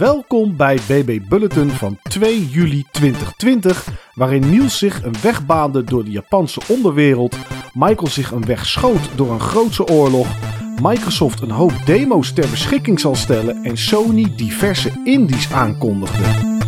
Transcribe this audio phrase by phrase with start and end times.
[0.00, 6.04] Welkom bij BB Bulletin van 2 juli 2020, waarin Niels zich een weg baande door
[6.04, 7.36] de Japanse onderwereld,
[7.72, 10.26] Michael zich een weg schoot door een grootse oorlog,
[10.82, 16.59] Microsoft een hoop demo's ter beschikking zal stellen en Sony diverse indies aankondigde.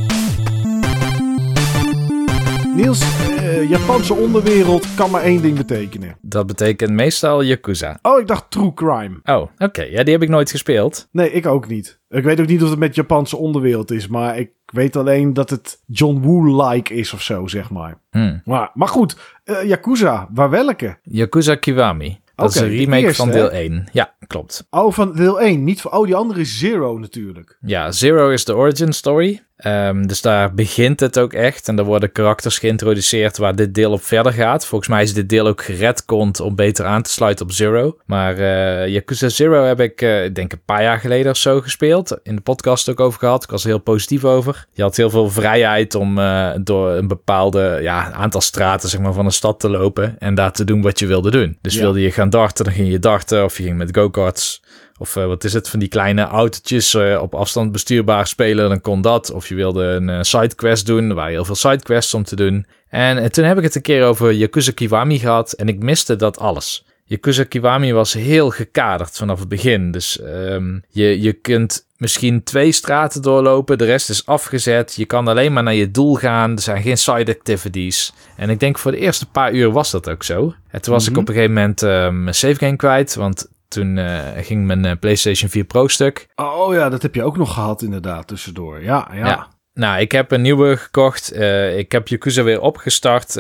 [2.75, 6.16] Niels, uh, Japanse onderwereld kan maar één ding betekenen.
[6.20, 7.98] Dat betekent meestal Yakuza.
[8.02, 9.20] Oh, ik dacht True Crime.
[9.24, 9.83] Oh, oké.
[9.83, 11.09] Ja, die heb ik nooit gespeeld.
[11.11, 12.00] Nee, ik ook niet.
[12.09, 15.50] Ik weet ook niet of het met Japanse onderwereld is, maar ik weet alleen dat
[15.50, 17.98] het John Woo-like is of zo, zeg maar.
[18.11, 18.41] Hmm.
[18.45, 20.98] Maar, maar goed, uh, Yakuza, waar welke?
[21.02, 22.20] Yakuza Kiwami.
[22.34, 23.50] Dat is een remake eerste, van deel hè?
[23.50, 23.89] 1.
[23.92, 24.66] Ja, klopt.
[24.70, 25.64] Oh, van deel 1.
[25.64, 27.59] Niet van, oh, die andere is Zero natuurlijk.
[27.61, 29.42] Ja, Zero is de origin story.
[29.66, 31.69] Um, dus daar begint het ook echt.
[31.69, 34.66] En er worden karakters geïntroduceerd waar dit deel op verder gaat.
[34.66, 37.97] Volgens mij is dit deel ook gered komt om beter aan te sluiten op Zero.
[38.06, 41.61] Maar uh, Yakuza Zero heb ik, uh, ik denk een paar jaar geleden of zo
[41.61, 42.19] gespeeld.
[42.23, 43.42] In de podcast ook over gehad.
[43.42, 44.67] Ik was er heel positief over.
[44.73, 49.12] Je had heel veel vrijheid om uh, door een bepaalde ja, aantal straten zeg maar,
[49.12, 50.19] van een stad te lopen.
[50.19, 51.58] En daar te doen wat je wilde doen.
[51.61, 51.81] Dus ja.
[51.81, 53.45] wilde je gaan darten, dan ging je darten.
[53.45, 54.62] Of je ging met go-karts
[54.98, 58.81] of uh, wat is het, van die kleine autootjes uh, op afstand bestuurbaar spelen, dan
[58.81, 59.31] kon dat.
[59.31, 62.67] Of je wilde een uh, sidequest doen, er waren heel veel sidequests om te doen.
[62.89, 66.39] En toen heb ik het een keer over Yakuza Kiwami gehad en ik miste dat
[66.39, 66.85] alles.
[67.05, 69.91] Yakuza Kiwami was heel gekaderd vanaf het begin.
[69.91, 74.95] Dus um, je, je kunt misschien twee straten doorlopen, de rest is afgezet.
[74.95, 78.13] Je kan alleen maar naar je doel gaan, er zijn geen side activities.
[78.37, 80.55] En ik denk voor de eerste paar uur was dat ook zo.
[80.69, 81.23] En toen was mm -hmm.
[81.23, 84.87] ik op een gegeven moment um, een save game kwijt, want toen uh, ging mijn
[84.87, 86.27] uh, PlayStation 4 Pro stuk.
[86.34, 88.83] Oh ja, dat heb je ook nog gehad inderdaad tussendoor.
[88.83, 89.27] Ja, ja.
[89.27, 89.48] ja.
[89.75, 91.34] Nou, ik heb een nieuwe gekocht.
[91.34, 93.37] Uh, ik heb Yakuza weer opgestart.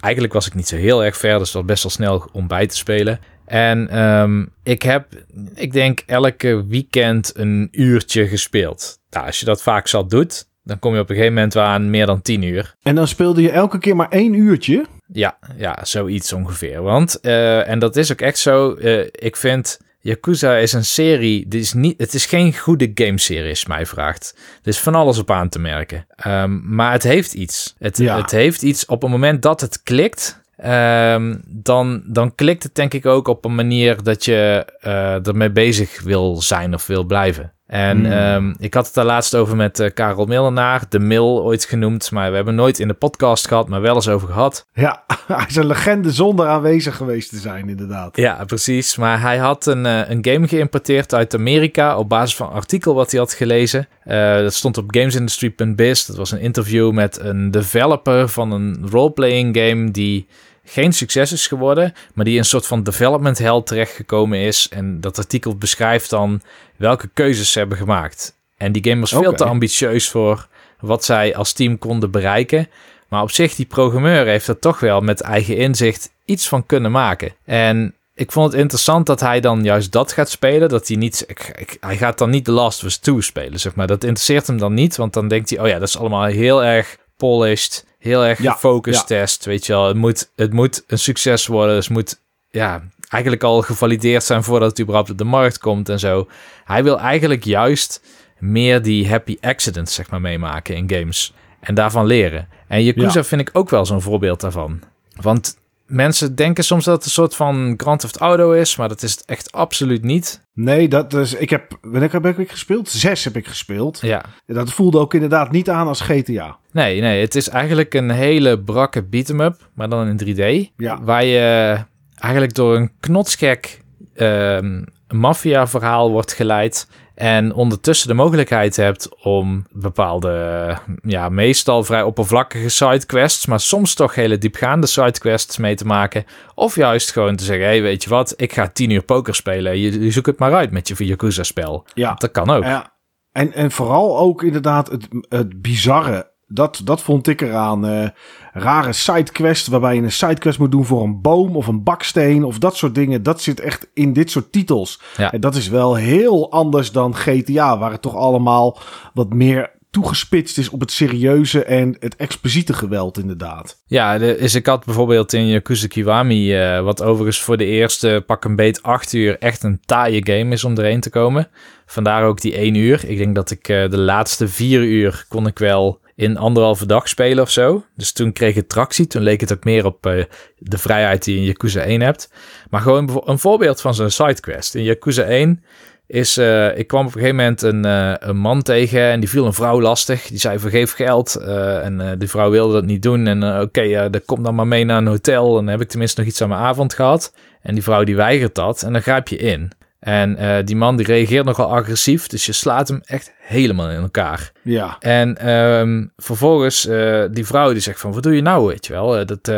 [0.00, 2.46] eigenlijk was ik niet zo heel erg ver, dus het was best wel snel om
[2.46, 3.20] bij te spelen.
[3.44, 5.06] En um, ik heb,
[5.54, 9.00] ik denk, elke weekend een uurtje gespeeld.
[9.10, 11.90] Nou, als je dat vaak zat doet, dan kom je op een gegeven moment aan
[11.90, 12.74] meer dan 10 uur.
[12.82, 14.86] En dan speelde je elke keer maar één uurtje?
[15.12, 16.82] Ja, ja zoiets ongeveer.
[16.82, 19.78] Want, uh, en dat is ook echt zo, uh, ik vind...
[20.04, 23.86] Yakuza is een serie, dit is niet, het is geen goede gameserie als je mij
[23.86, 24.34] vraagt.
[24.62, 26.06] Er is van alles op aan te merken.
[26.26, 27.74] Um, maar het heeft iets.
[27.78, 28.20] Het, ja.
[28.20, 32.94] het heeft iets op het moment dat het klikt, Um, dan, dan klikt het denk
[32.94, 37.52] ik ook op een manier dat je uh, ermee bezig wil zijn of wil blijven.
[37.72, 38.12] En mm.
[38.12, 42.10] um, ik had het daar laatst over met uh, Karel Millenaar, de Mil ooit genoemd.
[42.10, 44.66] Maar we hebben nooit in de podcast gehad, maar wel eens over gehad.
[44.74, 48.16] Ja, hij is een legende zonder aanwezig geweest te zijn, inderdaad.
[48.16, 48.96] Ja, precies.
[48.96, 52.94] Maar hij had een, uh, een game geïmporteerd uit Amerika op basis van een artikel
[52.94, 53.88] wat hij had gelezen.
[54.06, 56.06] Uh, dat stond op gamesindustry.biz.
[56.06, 60.26] Dat was een interview met een developer van een roleplaying game die
[60.64, 64.68] geen succes is geworden, maar die een soort van development hell terechtgekomen is.
[64.68, 66.42] En dat artikel beschrijft dan
[66.76, 68.36] welke keuzes ze hebben gemaakt.
[68.56, 69.24] En die game was okay.
[69.24, 70.48] veel te ambitieus voor
[70.80, 72.68] wat zij als team konden bereiken.
[73.08, 76.90] Maar op zich, die programmeur heeft er toch wel met eigen inzicht iets van kunnen
[76.90, 77.34] maken.
[77.44, 80.68] En ik vond het interessant dat hij dan juist dat gaat spelen.
[80.68, 81.24] Dat hij niet.
[81.26, 83.86] Ik, ik, hij gaat dan niet The Last of Us 2 spelen, zeg maar.
[83.86, 84.96] Dat interesseert hem dan niet.
[84.96, 89.00] Want dan denkt hij: oh ja, dat is allemaal heel erg polished heel erg gefocust
[89.00, 89.44] ja, test.
[89.44, 91.74] Weet je wel, het moet, het moet een succes worden.
[91.74, 92.20] Dus het moet
[92.50, 96.28] ja, eigenlijk al gevalideerd zijn voordat het überhaupt op de markt komt en zo.
[96.64, 98.02] Hij wil eigenlijk juist
[98.38, 101.34] meer die happy accidents, zeg maar, meemaken in games.
[101.60, 102.48] En daarvan leren.
[102.68, 103.24] En Yakuza ja.
[103.24, 104.80] vind ik ook wel zo'n voorbeeld daarvan.
[105.20, 105.56] Want
[105.92, 109.10] mensen denken soms dat het een soort van Grand Theft Auto is, maar dat is
[109.10, 110.46] het echt absoluut niet.
[110.54, 112.88] Nee, dat is, ik heb, wanneer heb ik gespeeld?
[112.88, 113.98] Zes heb ik gespeeld.
[114.00, 114.24] Ja.
[114.46, 116.56] Dat voelde ook inderdaad niet aan als GTA.
[116.72, 120.72] Nee, nee, het is eigenlijk een hele brakke beat-em-up, maar dan in 3D.
[120.76, 121.02] Ja.
[121.02, 121.78] Waar je
[122.18, 123.80] eigenlijk door een knotsgek
[124.16, 126.88] um, maffia-verhaal wordt geleid.
[127.22, 134.14] En ondertussen de mogelijkheid hebt om bepaalde, ja, meestal vrij oppervlakkige sidequests, maar soms toch
[134.14, 136.24] hele diepgaande sidequests mee te maken.
[136.54, 139.34] Of juist gewoon te zeggen: hé, hey, weet je wat, ik ga tien uur poker
[139.34, 139.78] spelen.
[139.78, 141.84] Je, je zoekt het maar uit met je Yakuza-spel.
[141.94, 142.14] Ja.
[142.14, 142.64] Dat kan ook.
[142.64, 142.92] Ja.
[143.32, 146.30] En, en vooral ook inderdaad het, het bizarre.
[146.46, 147.86] Dat, dat vond ik eraan.
[147.86, 148.08] Uh,
[148.52, 152.58] rare sidequest waarbij je een sidequest moet doen voor een boom of een baksteen of
[152.58, 153.22] dat soort dingen.
[153.22, 155.00] Dat zit echt in dit soort titels.
[155.16, 155.32] Ja.
[155.32, 158.78] En dat is wel heel anders dan GTA, waar het toch allemaal
[159.14, 163.82] wat meer toegespitst is op het serieuze en het expliciete geweld inderdaad.
[163.86, 168.22] Ja, de, is ik had bijvoorbeeld in Yakuza Kiwami, uh, wat overigens voor de eerste
[168.26, 171.48] pak een beet acht uur echt een taaie game is om erheen te komen.
[171.86, 173.08] Vandaar ook die één uur.
[173.08, 177.08] Ik denk dat ik uh, de laatste vier uur kon ik wel in anderhalve dag
[177.08, 177.84] spelen of zo.
[177.96, 179.06] Dus toen kreeg het tractie.
[179.06, 180.24] Toen leek het ook meer op uh,
[180.58, 182.30] de vrijheid die je in Yakuza 1 hebt.
[182.70, 184.74] Maar gewoon een voorbeeld van zo'n sidequest.
[184.74, 185.64] In Yakuza 1
[186.06, 189.28] is, uh, ik kwam op een gegeven moment een, uh, een man tegen en die
[189.28, 190.26] viel een vrouw lastig.
[190.26, 193.26] Die zei vergeef geld en die vrouw wilde dat niet doen.
[193.26, 195.88] En oké, okay, dan kom dan maar mee naar een hotel en dan heb ik
[195.88, 197.34] tenminste nog iets aan mijn avond gehad.
[197.62, 199.72] En die vrouw die weigert dat en dan grijp je in.
[200.02, 204.52] En die man die reageert nogal agressief, dus je slaat hem echt helemaal in elkaar.
[204.62, 204.96] Ja.
[204.98, 206.82] En um, vervolgens
[207.30, 209.26] die vrouw die zegt van, wat doe je nou, weet je wel?
[209.26, 209.52] dat,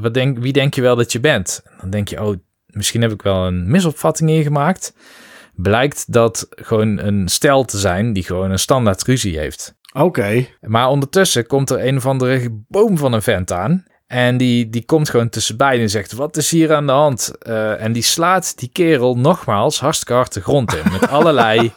[0.00, 1.62] wat denk, wie denk je wel dat je bent?
[1.80, 2.36] dan denk je, oh,
[2.66, 4.94] misschien heb ik wel een misopvatting ingemaakt
[5.54, 9.74] blijkt dat gewoon een stel te zijn die gewoon een standaard ruzie heeft.
[9.92, 10.46] Oké.
[10.60, 13.84] Maar ondertussen komt er een of andere boom van een vent aan.
[14.06, 17.32] En die, die komt gewoon tussen beiden en zegt: Wat is hier aan de hand?
[17.48, 20.92] Uh, en die slaat die kerel nogmaals hartstikke hard de grond in.
[20.92, 21.72] Met allerlei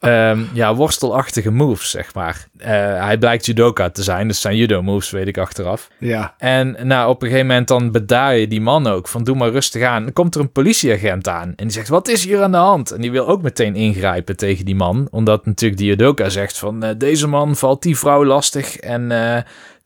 [0.00, 2.48] um, ja, worstelachtige moves, zeg maar.
[2.58, 2.66] Uh,
[3.04, 5.88] hij blijkt judoka te zijn, dus zijn judo moves, weet ik achteraf.
[5.98, 6.34] Ja.
[6.38, 9.50] En nou, op een gegeven moment dan bedaar je die man ook van doe maar
[9.50, 10.02] rustig aan.
[10.02, 12.90] Dan komt er een politieagent aan en die zegt wat is hier aan de hand?
[12.90, 16.84] En die wil ook meteen ingrijpen tegen die man, omdat natuurlijk die judoka zegt van
[16.84, 19.12] uh, deze man valt die vrouw lastig en...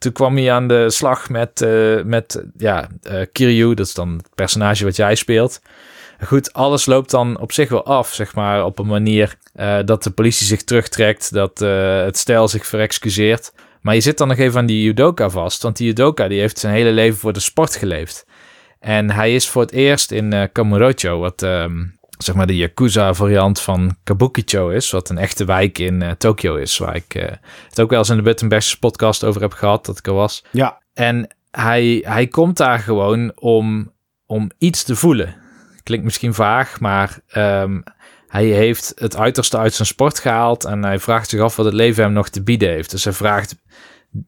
[0.02, 4.12] Toen kwam hij aan de slag met, uh, met ja, uh, Kiryu, dat is dan
[4.16, 5.60] het personage wat jij speelt.
[6.24, 10.02] Goed, alles loopt dan op zich wel af, zeg maar, op een manier uh, dat
[10.02, 11.58] de politie zich terugtrekt, dat
[12.04, 13.52] het stijl zich verexcuseert.
[13.80, 16.58] Maar je zit dan nog even aan die judoka vast, want die judoka die heeft
[16.58, 18.26] zijn hele leven voor de sport geleefd.
[18.80, 23.96] En hij is voor het eerst in Kamurocho, wat um, zeg maar de Yakuza-variant van
[24.04, 27.24] Kabukicho is, wat een echte wijk in uh, Tokio is, waar ik uh,
[27.68, 30.12] het ook wel eens in de Button Bashers podcast over heb gehad, dat ik er
[30.12, 30.44] was.
[30.50, 30.80] Ja.
[30.94, 33.92] En hij, hij komt daar gewoon om,
[34.26, 35.34] om iets te voelen.
[35.82, 37.82] Klinkt misschien vaag, maar um,
[38.28, 41.74] hij heeft het uiterste uit zijn sport gehaald en hij vraagt zich af wat het
[41.74, 42.90] leven hem nog te bieden heeft.
[42.90, 43.56] Dus hij vraagt,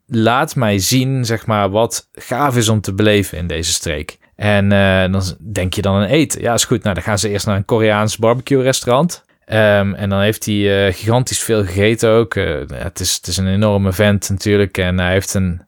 [0.06, 4.18] laat mij zien, zeg maar, wat gaaf is om te beleven in deze streek.
[4.36, 5.22] En uh, dan
[5.52, 6.40] denk je dan aan eten.
[6.40, 6.82] Ja, is goed.
[6.82, 9.24] Nou, dan gaan ze eerst naar een Koreaans barbecue restaurant.
[9.46, 12.34] Um, en dan heeft hij uh, gigantisch veel gegeten ook.
[12.34, 14.78] Uh, het, is, het is een enorme vent natuurlijk.
[14.78, 15.62] En hij heeft een,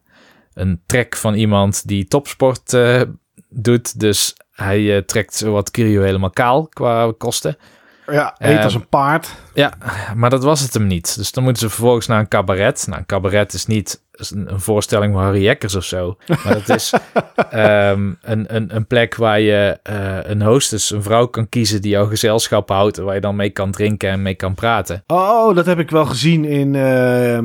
[0.53, 2.77] een trek van iemand die topsport
[3.49, 3.99] doet.
[3.99, 7.57] Dus hij trekt wat Kiryu helemaal kaal qua kosten.
[8.11, 9.35] Ja, eet als een paard.
[9.53, 9.73] Ja,
[10.15, 11.15] maar dat was het hem niet.
[11.15, 12.85] Dus dan moeten ze vervolgens naar een cabaret.
[12.87, 16.17] Nou, een cabaret is niet een voorstelling van Harry Jekkers of zo.
[16.27, 16.93] Maar dat is
[17.53, 21.91] um, een, een, een plek waar je uh, een hostess, een vrouw kan kiezen die
[21.91, 22.97] jouw gezelschap houdt.
[22.97, 25.03] Waar je dan mee kan drinken en mee kan praten.
[25.07, 27.39] Oh, dat heb ik wel gezien in uh,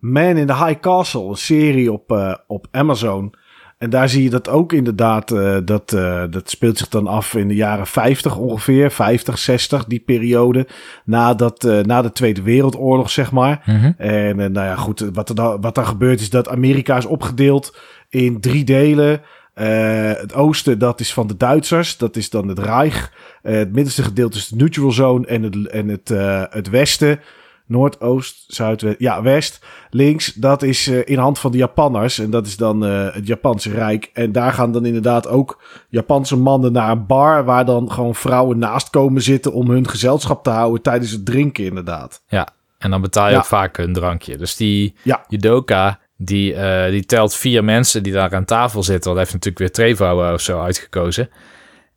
[0.00, 1.28] Man in the High Castle.
[1.28, 3.34] Een serie op, uh, op Amazon.
[3.80, 5.30] En daar zie je dat ook inderdaad.
[5.30, 8.90] Uh, dat, uh, dat speelt zich dan af in de jaren 50 ongeveer.
[8.90, 10.66] 50, 60, die periode.
[11.04, 13.62] Na, dat, uh, na de Tweede Wereldoorlog, zeg maar.
[13.64, 13.94] Mm -hmm.
[13.96, 15.10] En nou ja, goed.
[15.12, 17.76] Wat er, dan, wat er gebeurt is dat Amerika is opgedeeld
[18.08, 19.20] in drie delen.
[19.54, 21.96] het oosten, dat is van de Duitsers.
[21.96, 23.12] Dat is dan het Reich.
[23.42, 25.26] het middenste gedeelte is de neutral zone.
[25.26, 26.08] En het, en het,
[26.50, 27.20] het westen
[27.70, 32.18] Noordoost, Zuidwest, ja, West, links, dat is uh, in hand van de Japanners.
[32.18, 34.10] En dat is dan uh, het Japanse Rijk.
[34.12, 37.44] En daar gaan dan inderdaad ook Japanse mannen naar een bar...
[37.44, 39.52] waar dan gewoon vrouwen naast komen zitten...
[39.52, 42.22] om hun gezelschap te houden tijdens het drinken inderdaad.
[42.28, 43.38] Ja, en dan betaal je ja.
[43.38, 44.36] ook vaak een drankje.
[44.36, 45.24] Dus die ja.
[45.28, 49.12] judoka, die, uh, die telt vier mensen die daar aan tafel zitten.
[49.12, 51.30] Want hij heeft natuurlijk weer twee vrouwen of zo uitgekozen...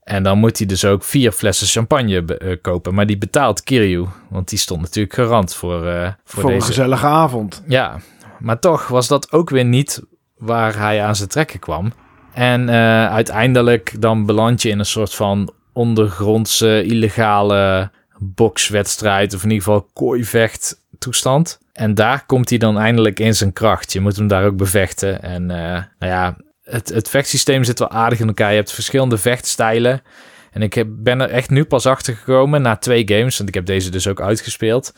[0.03, 2.93] En dan moet hij dus ook vier flessen champagne uh, kopen.
[2.93, 4.05] Maar die betaalt Kiryu.
[4.29, 6.55] Want die stond natuurlijk garant voor, uh, voor, voor deze...
[6.55, 7.63] een gezellige avond.
[7.67, 7.99] Ja,
[8.39, 10.01] maar toch was dat ook weer niet
[10.37, 11.93] waar hij aan zijn trekken kwam.
[12.33, 19.33] En uh, uiteindelijk dan beland je in een soort van ondergrondse, illegale bokswedstrijd.
[19.33, 21.59] Of in ieder geval kooivecht toestand.
[21.73, 23.93] En daar komt hij dan eindelijk in zijn kracht.
[23.93, 25.21] Je moet hem daar ook bevechten.
[25.21, 28.49] En nou ja, het, het vechtsysteem zit wel aardig in elkaar.
[28.49, 30.01] Je hebt verschillende vechtstijlen.
[30.51, 33.55] En ik heb, ben er echt nu pas achter gekomen na twee games, want ik
[33.55, 34.93] heb deze dus ook uitgespeeld,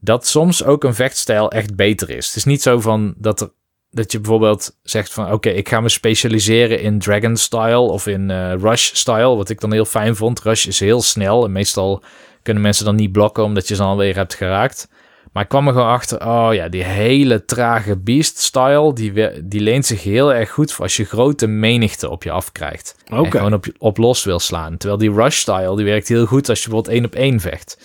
[0.00, 2.26] dat soms ook een vechtstijl echt beter is.
[2.26, 3.50] Het is niet zo van dat, er,
[3.90, 8.30] dat je bijvoorbeeld zegt van oké, ik ga me specialiseren in Dragon style of in
[8.30, 10.40] uh, Rush style, wat ik dan heel fijn vond.
[10.40, 12.02] Rush is heel snel en meestal
[12.42, 14.88] kunnen mensen dan niet blokken omdat je ze alweer hebt geraakt.
[15.32, 19.12] Maar ik kwam er gewoon achter, oh ja, die hele trage beast-style, die,
[19.44, 22.96] die leent zich heel erg goed voor als je grote menigte op je afkrijgt.
[23.06, 23.24] Okay.
[23.24, 24.76] En gewoon op, op los wil slaan.
[24.76, 27.78] Terwijl die rush-style, die werkt heel goed als je bijvoorbeeld één op één vecht.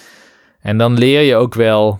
[0.60, 2.00] En dan leer je ook wel,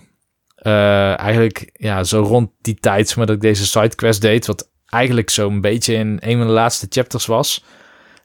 [0.62, 5.30] uh, eigenlijk, ja, zo rond die tijd, maar dat ik deze sidequest deed, wat eigenlijk
[5.30, 7.64] zo'n beetje in een van de laatste chapters was,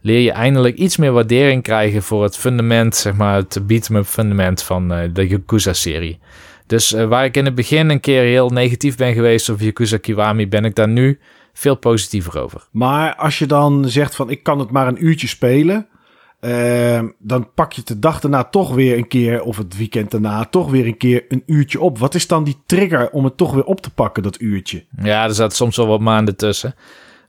[0.01, 4.63] leer je eindelijk iets meer waardering krijgen voor het fundament, zeg maar, het beat-em-up fundament
[4.63, 6.20] van uh, de Yakuza-serie.
[6.74, 9.98] Dus uh, waar ik in het begin een keer heel negatief ben geweest over Yakuza
[9.98, 11.20] Kiwami, ben ik daar nu
[11.53, 12.68] veel positiever over.
[12.72, 15.88] Maar als je dan zegt van ik kan het maar een uurtje spelen.
[16.39, 20.46] Ehm, dan pak je de dag daarna toch weer een keer, of het weekend daarna,
[20.46, 22.00] toch weer een keer een uurtje op.
[22.00, 24.86] Wat is dan die trigger om het toch weer op te pakken, dat uurtje?
[25.01, 26.75] Ja, er zaten soms wel wat maanden tussen.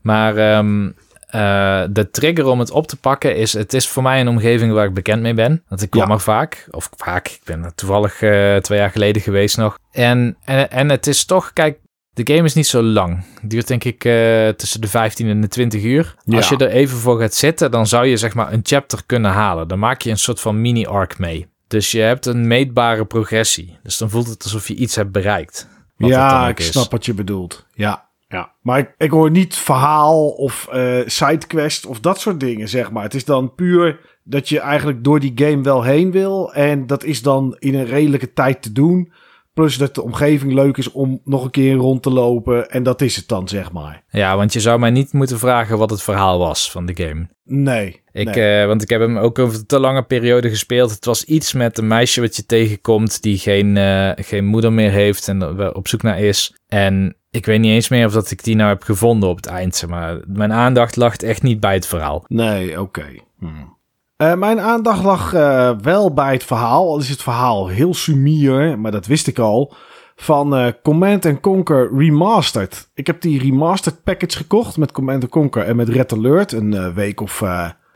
[0.01, 0.91] Maar ehm,
[1.35, 4.73] eh, de trigger om het op te pakken is, het is voor mij een omgeving
[4.73, 5.63] waar ik bekend mee ben.
[5.69, 6.15] Want ik kwam Ja.
[6.15, 9.79] er vaak, of vaak, ik ben er toevallig eh, twee jaar geleden geweest nog.
[9.93, 11.79] En, en, en het is toch, kijk,
[12.13, 13.25] de game is niet zo lang.
[13.41, 16.15] Het duurt denk ik eh, tussen de 15 en de 20 uur.
[16.25, 16.37] Ja.
[16.37, 19.31] Als je er even voor gaat zitten, dan zou je zeg maar een chapter kunnen
[19.31, 19.69] halen.
[19.69, 21.47] Dan maak je een soort van mini-arc mee.
[21.69, 23.79] Dus je hebt een meetbare progressie.
[23.83, 25.69] Dus dan voelt het alsof je iets hebt bereikt.
[25.97, 26.67] Ja, ik is.
[26.67, 27.67] snap wat je bedoelt.
[27.75, 28.53] Ja, ja.
[28.63, 33.03] Maar ik, ik hoor niet verhaal of eh sidequest of dat soort dingen, zeg maar.
[33.03, 36.53] Het is dan puur dat je eigenlijk door die game wel heen wil.
[36.53, 39.13] En dat is dan in een redelijke tijd te doen.
[39.55, 42.71] Plus dat de omgeving leuk is om nog een keer rond te lopen.
[42.71, 44.03] En dat is het dan, zeg maar.
[44.11, 47.29] Ja, want je zou mij niet moeten vragen wat het verhaal was van de game.
[47.45, 48.03] Nee.
[48.13, 48.61] Ik, nee.
[48.61, 50.91] eh, want ik heb hem ook over een te lange periode gespeeld.
[50.91, 54.91] Het was iets met een meisje wat je tegenkomt die geen, eh, geen moeder meer
[54.91, 56.57] heeft en er op zoek naar is.
[56.69, 59.47] En ik weet niet eens meer of dat ik die nou heb gevonden op het
[59.47, 59.85] eind.
[59.89, 62.25] Maar mijn aandacht lag echt niet bij het verhaal.
[62.29, 63.05] Nee, oké.
[63.39, 63.77] Hmm.
[64.17, 66.89] Eh, mijn aandacht lag eh, wel bij het verhaal.
[66.89, 69.75] Al is het verhaal heel sumier, maar dat wist ik al.
[70.17, 72.91] Van eh, Command Conquer Remastered.
[72.95, 76.53] Ik heb die remastered package gekocht met Command Conquer en met Red Alert.
[76.53, 77.41] Een week of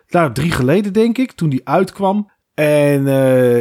[0.09, 2.31] nou, drie geleden, denk ik, toen die uitkwam.
[2.55, 3.07] En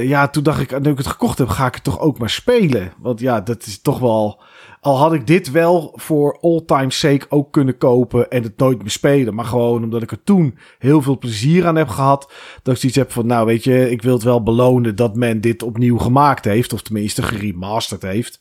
[0.07, 2.29] ja, toen dacht ik, nu ik het gekocht heb, ga ik het toch ook maar
[2.29, 2.93] spelen.
[2.99, 4.41] Want ja, dat is toch wel...
[4.87, 8.79] Al had ik dit wel voor all time sake ook kunnen kopen en het nooit
[8.79, 9.35] meer spelen.
[9.35, 12.31] Maar gewoon omdat ik er toen heel veel plezier aan heb gehad.
[12.63, 15.41] Dat ik zoiets heb van, nou weet je, ik wil het wel belonen dat men
[15.41, 16.73] dit opnieuw gemaakt heeft.
[16.73, 18.39] Of tenminste geremasterd heeft.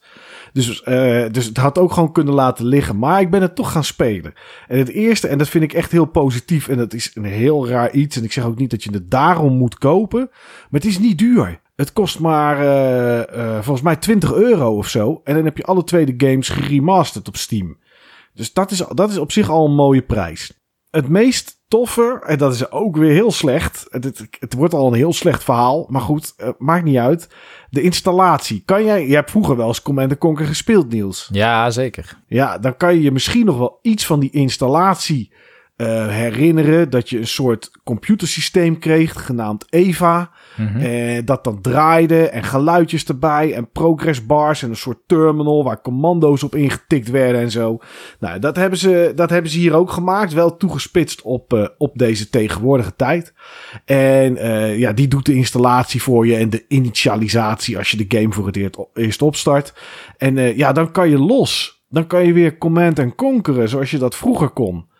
[0.53, 2.99] Dus, eh, dus het had ook gewoon kunnen laten liggen.
[2.99, 4.33] Maar ik ben het toch gaan spelen.
[4.69, 6.69] En het eerste, en dat vind ik echt heel positief.
[6.69, 8.17] En dat is een heel raar iets.
[8.17, 10.29] En ik zeg ook niet dat je het daarom moet kopen.
[10.31, 11.61] Maar het is niet duur.
[11.77, 15.21] Het kost maar eh, eh, volgens mij 20 euro of zo.
[15.25, 17.79] En dan heb je alle twee de games geremasterd op Steam.
[18.35, 20.53] Dus dat is, dat is op zich al een mooie prijs.
[20.91, 23.87] Het meest toffe, en dat is ook weer heel slecht.
[23.89, 25.87] Het, het, het wordt al een heel slecht verhaal.
[25.89, 27.29] Maar goed, eh, maakt niet uit.
[27.71, 28.63] De installatie.
[28.65, 31.29] Kan jij, je hebt vroeger wel eens Command Conquer gespeeld, Niels.
[31.33, 32.23] Ja, zeker.
[32.27, 35.33] Ja, dan kan je je misschien nog wel iets van die installatie
[35.77, 36.91] eh, herinneren.
[36.91, 40.31] Dat je een soort computersysteem kreeg, genaamd Eva.
[40.57, 45.81] Eh, dat dan draaide en geluidjes erbij en progress bars en een soort terminal waar
[45.81, 47.79] commando's op ingetikt werden en zo.
[48.19, 50.33] Nou, dat hebben ze, dat hebben ze hier ook gemaakt.
[50.33, 53.35] Wel toegespitst op, eh, op deze tegenwoordige tijd.
[53.85, 54.35] En
[54.79, 58.47] ja, die doet de installatie voor je en de initialisatie als je de game voor
[58.47, 59.75] het eerst opstart.
[60.17, 61.85] En ja, dan kan je los.
[61.89, 64.95] Dan kan je weer command en conqueren zoals je dat vroeger kon.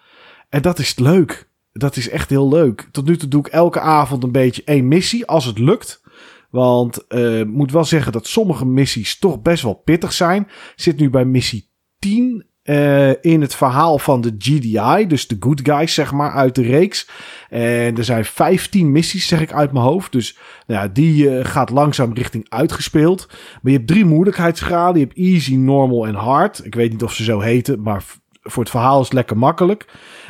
[0.49, 1.51] En dat is leuk.
[1.73, 2.89] Dat is echt heel leuk.
[2.91, 6.03] Tot nu toe doe ik elke avond een beetje één missie, als het lukt.
[6.51, 10.49] Want eh, ik moet wel zeggen dat sommige missies toch best wel pittig zijn.
[10.77, 15.07] Zit nu bij missie 10 eh, in het verhaal van de GDI.
[15.07, 17.09] Dus de good guys, zeg maar, uit de reeks.
[17.49, 20.13] En er zijn 15 missies, zeg ik uit mijn hoofd.
[20.13, 23.27] Dus nou ja, die eh, gaat langzaam richting uitgespeeld.
[23.29, 25.01] Maar je hebt drie moeilijkheidsgraden.
[25.01, 26.65] Je hebt easy, normal en hard.
[26.65, 28.05] Ik weet niet of ze zo heten, maar
[28.51, 29.87] voor het verhaal is lekker makkelijk.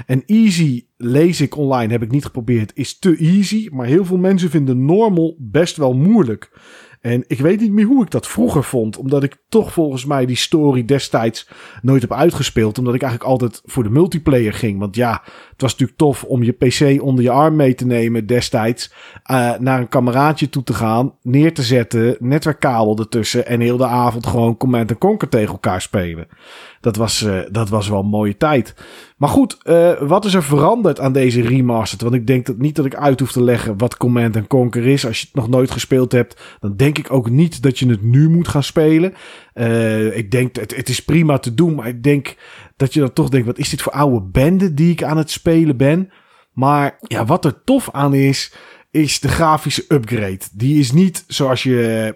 [0.06, 3.68] En easy lees ik online, heb ik niet geprobeerd, is te easy.
[3.73, 6.50] Maar heel veel mensen vinden normal best wel moeilijk.
[7.00, 8.96] En ik weet niet meer hoe ik dat vroeger vond.
[8.96, 11.49] Omdat ik toch volgens mij die story destijds
[11.82, 12.78] nooit heb uitgespeeld.
[12.78, 14.78] Omdat ik eigenlijk altijd voor de multiplayer ging.
[14.78, 18.26] Want ja, het was natuurlijk tof om je PC onder je arm mee te nemen
[18.26, 18.92] destijds.
[19.23, 21.14] eh, naar een kameraadje toe te gaan.
[21.23, 22.16] Neer te zetten.
[22.18, 23.46] Netwerkkabel ertussen.
[23.46, 26.26] En heel de avond gewoon Command Conquer tegen elkaar spelen.
[26.80, 28.75] Dat was, eh, dat was wel een mooie tijd.
[29.16, 32.02] Maar goed, eh, wat is er veranderd aan deze remastered?
[32.02, 35.06] Want ik denk dat niet dat ik uit hoef te leggen wat Command Conquer is.
[35.06, 38.02] Als je het nog nooit gespeeld hebt, dan denk ik ook niet dat je het
[38.02, 39.14] nu moet gaan spelen.
[39.52, 42.37] Eh, ik denk, het, het is prima te doen, maar ik denk
[42.76, 45.30] dat je dan toch denkt, wat is dit voor oude bende die ik aan het
[45.30, 46.11] spelen ben?
[46.52, 48.54] Maar ja, wat er tof aan is,
[48.90, 50.40] is de grafische upgrade.
[50.52, 52.14] Die is niet zoals je,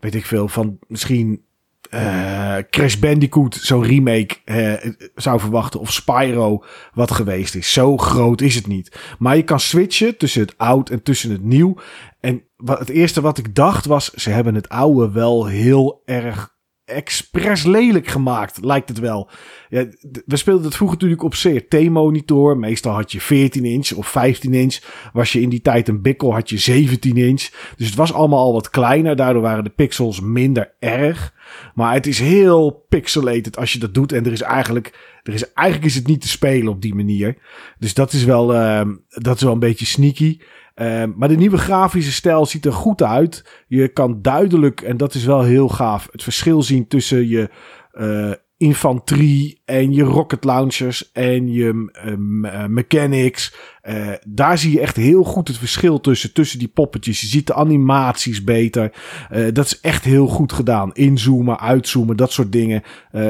[0.00, 1.44] weet ik veel, van misschien
[1.92, 5.80] eh, Crash Bandicoot, zo'n remake, eh, zou verwachten.
[5.80, 7.72] Of Spyro, wat geweest is.
[7.72, 8.98] Zo groot is het niet.
[9.18, 11.76] Maar je kan switchen tussen het oud en tussen het nieuw.
[12.20, 16.51] En wat, het eerste wat ik dacht was, ze hebben het oude wel heel erg
[16.92, 19.30] expres lelijk gemaakt, lijkt het wel.
[19.68, 19.86] Ja,
[20.26, 22.56] we speelden het vroeger natuurlijk op CRT-monitor.
[22.58, 24.78] Meestal had je 14 inch of 15 inch.
[25.12, 27.48] Was je in die tijd een bikkel, had je 17 inch.
[27.76, 29.16] Dus het was allemaal al wat kleiner.
[29.16, 31.34] Daardoor waren de pixels minder erg.
[31.74, 34.12] Maar het is heel pixelated als je dat doet.
[34.12, 37.36] En er is eigenlijk, er is, eigenlijk is het niet te spelen op die manier.
[37.78, 40.38] Dus dat is wel, ehm, dat is wel een beetje sneaky.
[40.74, 43.64] Ehm, maar de nieuwe grafische stijl ziet er goed uit.
[43.66, 47.50] Je kan duidelijk, en dat is wel heel gaaf, het verschil zien tussen je
[47.92, 53.54] uh, infanterie en je rocket launchers en je uh, mechanics.
[53.88, 57.20] Uh, daar zie je echt heel goed het verschil tussen, tussen die poppetjes.
[57.20, 58.92] Je ziet de animaties beter.
[59.32, 60.92] Uh, dat is echt heel goed gedaan.
[60.92, 62.82] Inzoomen, uitzoomen, dat soort dingen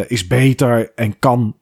[0.06, 1.56] is beter en kan.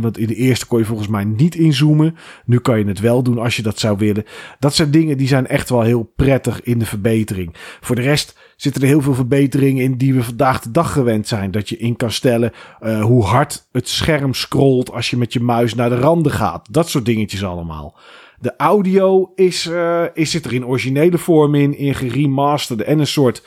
[0.00, 2.16] want in de eerste kon je volgens mij niet inzoomen.
[2.44, 4.24] Nu kan je het wel doen als je dat zou willen.
[4.58, 7.54] Dat zijn dingen die zijn echt wel heel prettig in de verbetering.
[7.80, 11.28] Voor de rest zitten er heel veel verbeteringen in die we vandaag de dag gewend
[11.28, 11.50] zijn.
[11.50, 12.52] Dat je in kan stellen
[13.00, 16.66] hoe hard het scherm scrolt als je met je muis naar de randen gaat.
[16.70, 17.98] Dat soort dingetjes allemaal.
[18.40, 23.06] De audio is, uh, is zit er in originele vorm in, in geremasterde en een
[23.06, 23.42] soort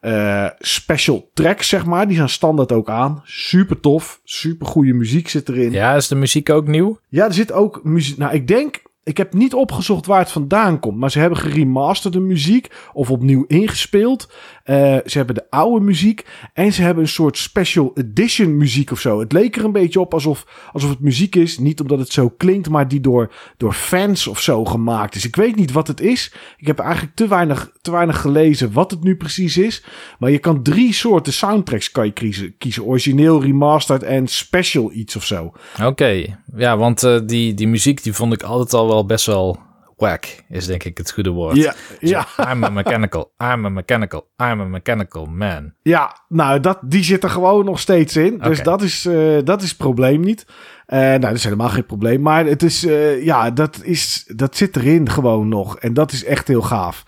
[0.00, 2.06] uh, special tracks, zeg maar.
[2.06, 3.20] Die zijn standaard ook aan.
[3.24, 5.72] Super tof, super goede muziek zit erin.
[5.72, 6.98] Ja, is de muziek ook nieuw?
[7.08, 8.16] Ja, er zit ook muziek.
[8.16, 12.20] Nou, ik denk ik heb niet opgezocht waar het vandaan komt, maar ze hebben geremasterde
[12.20, 14.32] muziek of opnieuw ingespeeld.
[14.64, 14.76] Uh,
[15.06, 19.20] ze hebben de oude muziek en ze hebben een soort special edition muziek of zo.
[19.20, 22.28] Het leek er een beetje op alsof, alsof het muziek is, niet omdat het zo
[22.28, 25.26] klinkt, maar die door, door fans of zo gemaakt is.
[25.26, 26.34] Ik weet niet wat het is.
[26.56, 29.84] Ik heb eigenlijk te weinig, te weinig gelezen wat het nu precies is.
[30.18, 32.54] Maar je kan drie soorten soundtracks kan je kiezen.
[32.58, 32.84] kiezen.
[32.84, 35.52] Origineel, remastered en special iets of zo.
[35.82, 39.58] Oké, ja, want uh, die, die muziek die vond ik altijd al wel best wel
[39.96, 41.56] whack, is denk ik het goede woord.
[41.56, 42.26] Ja, ja.
[42.52, 45.72] I'm a mechanical, I'm a mechanical, I'm a mechanical man.
[45.82, 48.38] Ja, nou, dat, die zit er gewoon nog steeds in.
[48.38, 48.62] Dus okay.
[48.62, 50.46] dat, is, uh, dat is het probleem niet.
[50.86, 52.20] Uh, nou, dat is helemaal geen probleem.
[52.20, 55.78] Maar het is, uh, ja, dat, is, dat zit erin gewoon nog.
[55.78, 57.04] En dat is echt heel gaaf.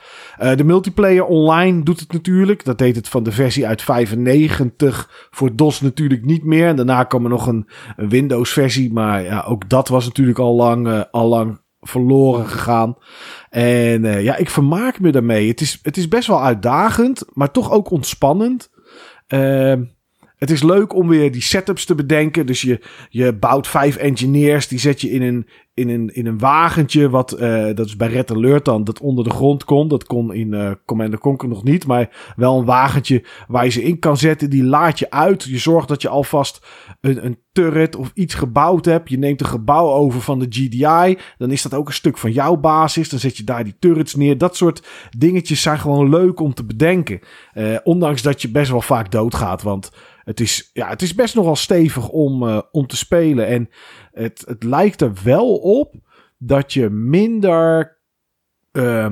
[0.57, 2.65] De multiplayer online doet het natuurlijk.
[2.65, 6.69] Dat deed het van de versie uit 95 voor DOS natuurlijk niet meer.
[6.69, 8.93] En daarna kwam er nog een, een Windows versie.
[8.93, 12.97] Maar ja, ook dat was natuurlijk al lang, al lang verloren gegaan.
[13.51, 15.49] En uh, ja, ik vermaak me daarmee.
[15.49, 18.71] Het is, het is best wel uitdagend, maar toch ook ontspannend.
[19.29, 19.75] Uh,
[20.37, 22.47] het is leuk om weer die setups te bedenken.
[22.47, 26.39] Dus je, je bouwt vijf engineers, die zet je in een, in een, in een
[26.39, 27.11] wagentje.
[27.11, 29.89] Wat, uh, dat is bij Red Alert dan, dat onder de grond kon.
[29.89, 31.87] Dat kon in uh, Commander Conquer nog niet.
[31.87, 34.51] Maar wel een wagentje waar je ze in kan zetten.
[34.51, 35.43] Die laat je uit.
[35.43, 36.67] Je zorgt dat je alvast
[37.01, 39.11] een, een turret of iets gebouwd hebt.
[39.11, 41.19] Je neemt een gebouw over van de GDI.
[41.39, 43.09] Dan is dat ook een stuk van jouw basis.
[43.09, 44.39] Dan zet je daar die turrets neer.
[44.39, 44.87] Dat soort
[45.19, 47.21] dingetjes zijn gewoon leuk om te bedenken.
[47.55, 49.63] Uh, ondanks dat je best wel vaak doodgaat.
[49.63, 49.91] Want
[50.25, 53.47] het is, ja, het is best nogal stevig om, uh, om te spelen.
[53.47, 53.69] En
[54.13, 55.95] het, het lijkt er wel op
[56.39, 57.99] dat je minder
[58.73, 59.07] uh,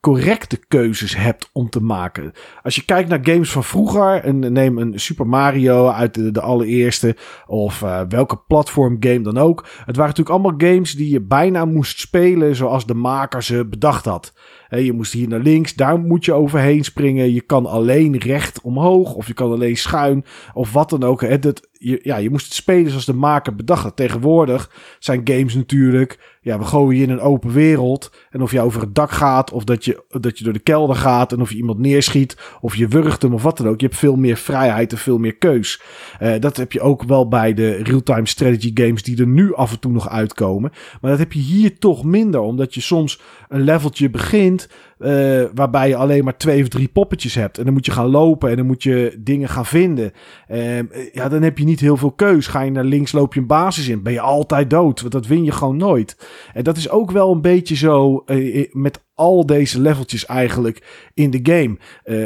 [0.00, 2.32] correcte keuzes hebt om te maken.
[2.62, 7.16] Als je kijkt naar games van vroeger, en neem een Super Mario uit de, allereerste,
[7.46, 9.66] of uh, welke platform game dan ook.
[9.84, 14.04] Het waren natuurlijk allemaal games die je bijna moest spelen zoals de maker ze bedacht
[14.04, 14.32] had.
[14.68, 17.32] Je moest hier naar links, daar moet je overheen springen.
[17.32, 20.24] Je kan alleen recht omhoog, of je kan alleen schuin,
[20.54, 21.20] of wat dan ook.
[21.20, 23.96] Je, ja, je moest het spelen zoals de maker bedacht.
[23.96, 28.10] Tegenwoordig zijn games natuurlijk ja, we gooien je in een open wereld.
[28.30, 30.96] En of je over het dak gaat, of dat je, dat je door de kelder
[30.96, 33.80] gaat, en of je iemand neerschiet, of je wurgt hem, of wat dan ook.
[33.80, 35.82] Je hebt veel meer vrijheid en veel meer keus.
[36.22, 39.72] Uh, dat heb je ook wel bij de real-time strategy games die er nu af
[39.72, 40.72] en toe nog uitkomen.
[41.00, 44.55] Maar dat heb je hier toch minder, omdat je soms een leveltje begint.
[44.98, 47.58] Uh, waarbij je alleen maar twee of drie poppetjes hebt.
[47.58, 50.12] En dan moet je gaan lopen en dan moet je dingen gaan vinden.
[50.50, 50.78] Uh,
[51.12, 52.46] ja, dan heb je niet heel veel keus.
[52.46, 54.02] Ga je naar links, loop je een basis in.
[54.02, 56.28] Ben je altijd dood, want dat win je gewoon nooit.
[56.52, 61.30] En dat is ook wel een beetje zo uh, met al deze leveltjes eigenlijk in
[61.30, 61.78] de game.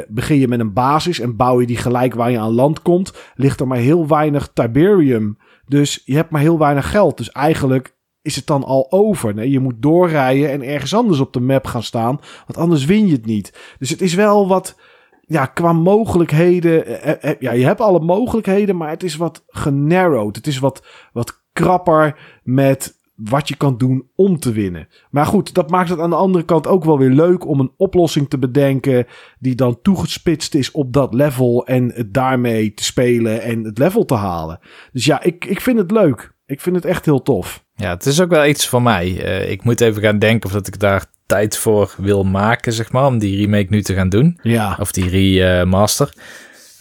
[0.08, 3.12] Begin je met een basis en bouw je die gelijk waar je aan land komt.
[3.34, 5.38] Ligt er maar heel weinig Tiberium.
[5.66, 7.16] Dus je hebt maar heel weinig geld.
[7.16, 9.34] Dus eigenlijk is het dan al over.
[9.34, 12.20] Nee, je moet doorrijden en ergens anders op de map gaan staan.
[12.46, 13.74] Want anders win je het niet.
[13.78, 14.78] Dus het is wel wat.
[15.26, 16.86] Ja, qua mogelijkheden.
[17.02, 20.36] Eh, eh, ja, je hebt alle mogelijkheden, maar het is wat genarrowd.
[20.36, 24.88] Het is wat, wat krapper met wat je kan doen om te winnen.
[25.10, 27.72] Maar goed, dat maakt het aan de andere kant ook wel weer leuk om een
[27.76, 29.06] oplossing te bedenken
[29.38, 34.04] die dan toegespitst is op dat level en het daarmee te spelen en het level
[34.04, 34.58] te halen.
[34.92, 36.34] Dus ja, ik, ik vind het leuk.
[36.46, 37.64] Ik vind het echt heel tof.
[37.80, 39.24] Ja, het is ook wel iets voor mij.
[39.24, 42.92] Uh, ik moet even gaan denken of dat ik daar tijd voor wil maken, zeg
[42.92, 44.38] maar, om die remake nu te gaan doen.
[44.42, 44.76] Ja.
[44.80, 46.14] Of die remaster.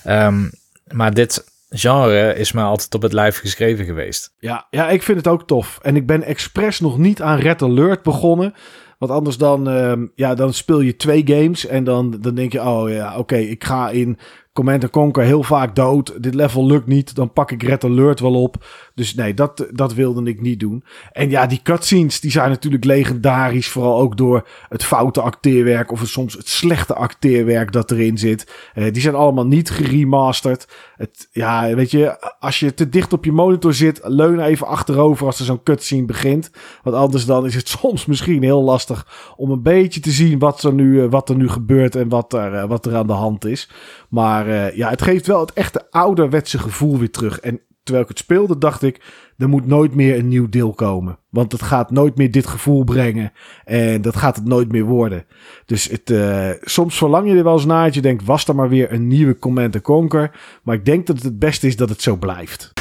[0.07, 0.51] Um,
[0.91, 4.33] maar dit genre is me altijd op het lijf geschreven geweest.
[4.39, 5.79] Ja, ja, ik vind het ook tof.
[5.81, 8.53] En ik ben expres nog niet aan Red Alert begonnen.
[8.97, 12.61] Want anders dan, um, ja, dan speel je twee games en dan, dan denk je,
[12.61, 14.17] oh ja, oké, okay, ik ga in
[14.59, 16.23] Command Conquer heel vaak dood.
[16.23, 17.15] Dit level lukt niet.
[17.15, 18.65] Dan pak ik Red Alert wel op.
[18.95, 20.83] Dus nee, dat, dat wilde ik niet doen.
[21.11, 23.67] En ja, die cutscenes die zijn natuurlijk legendarisch.
[23.67, 28.71] Vooral ook door het foute acteerwerk of het, soms het slechte acteerwerk dat erin zit.
[28.75, 30.67] Uh, die zijn allemaal niet geremasterd.
[30.95, 35.25] Het, ja, weet je, als je te dicht op je monitor zit, leun even achterover
[35.25, 36.51] als er zo'n cutscene begint.
[36.83, 40.63] Want anders dan is het soms misschien heel lastig om een beetje te zien wat
[40.63, 43.13] er nu, uh, wat er nu gebeurt en wat er, uh, wat er aan de
[43.13, 43.69] hand is.
[44.09, 47.39] Maar ja, het geeft wel het echte ouderwetse gevoel weer terug.
[47.39, 49.01] En terwijl ik het speelde, dacht ik,
[49.37, 51.17] er moet nooit meer een nieuw deel komen.
[51.29, 53.31] Want het gaat nooit meer dit gevoel brengen.
[53.65, 55.25] En dat gaat het nooit meer worden.
[55.65, 57.85] Dus het, uh, soms verlang je er wel eens naar.
[57.85, 60.31] Dat je denkt, was er maar weer een nieuwe Command Conquer.
[60.63, 62.78] Maar ik denk dat het het beste is dat het zo blijft.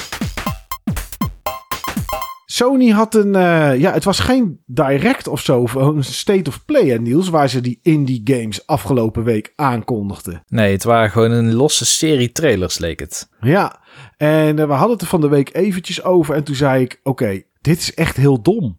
[2.59, 6.87] Sony had een, uh, ja, het was geen direct of zo, een state of play,
[6.87, 10.43] hè, Niels, waar ze die indie games afgelopen week aankondigden.
[10.49, 13.29] Nee, het waren gewoon een losse serie trailers, leek het.
[13.41, 13.81] Ja,
[14.17, 17.01] en uh, we hadden het er van de week eventjes over en toen zei ik,
[17.03, 18.79] oké, okay, dit is echt heel dom.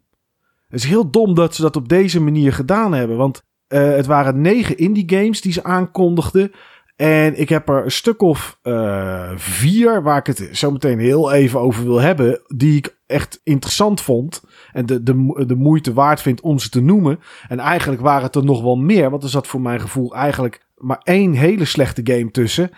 [0.68, 4.06] Het is heel dom dat ze dat op deze manier gedaan hebben, want uh, het
[4.06, 6.52] waren negen indie games die ze aankondigden.
[6.96, 11.32] En ik heb er een stuk of uh, vier, waar ik het zo meteen heel
[11.32, 14.42] even over wil hebben, die ik echt interessant vond.
[14.72, 17.20] En de, de, de moeite waard vind om ze te noemen.
[17.48, 20.66] En eigenlijk waren het er nog wel meer, want er zat voor mijn gevoel eigenlijk
[20.76, 22.70] maar één hele slechte game tussen.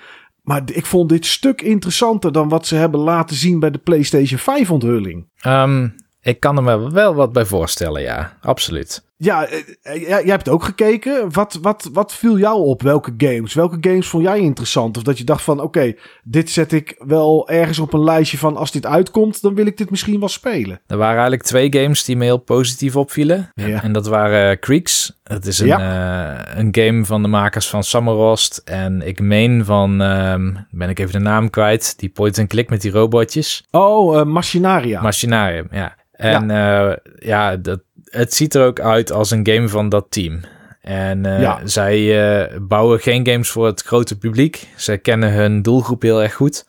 [0.42, 4.38] Maar ik vond dit stuk interessanter dan wat ze hebben laten zien bij de PlayStation
[4.38, 5.28] 5 onthulling.
[5.46, 9.10] Um, ik kan er me wel wat bij voorstellen, ja, absoluut.
[9.24, 9.48] Ja,
[9.82, 11.32] jij hebt ook gekeken.
[11.32, 12.82] Wat, wat, wat viel jou op?
[12.82, 13.54] Welke games?
[13.54, 14.96] Welke games vond jij interessant?
[14.96, 18.38] Of dat je dacht van, oké, okay, dit zet ik wel ergens op een lijstje
[18.38, 18.56] van...
[18.56, 20.80] als dit uitkomt, dan wil ik dit misschien wel spelen.
[20.86, 23.50] Er waren eigenlijk twee games die me heel positief opvielen.
[23.54, 23.82] Ja.
[23.82, 25.20] En dat waren Creeks.
[25.24, 26.40] Het is een, ja.
[26.48, 28.62] uh, een game van de makers van Summerlost.
[28.64, 31.98] En ik meen van, um, ben ik even de naam kwijt...
[31.98, 33.66] die point-and-click met die robotjes.
[33.70, 35.02] Oh, uh, Machinaria.
[35.02, 36.00] Machinaria, ja.
[36.12, 37.80] En ja, ja dat,
[38.12, 40.40] het ziet er ook uit als een game van dat team.
[40.80, 41.60] En uh, ja.
[41.64, 44.68] zij uh, bouwen geen games voor het grote publiek.
[44.76, 46.66] Zij kennen hun doelgroep heel erg goed.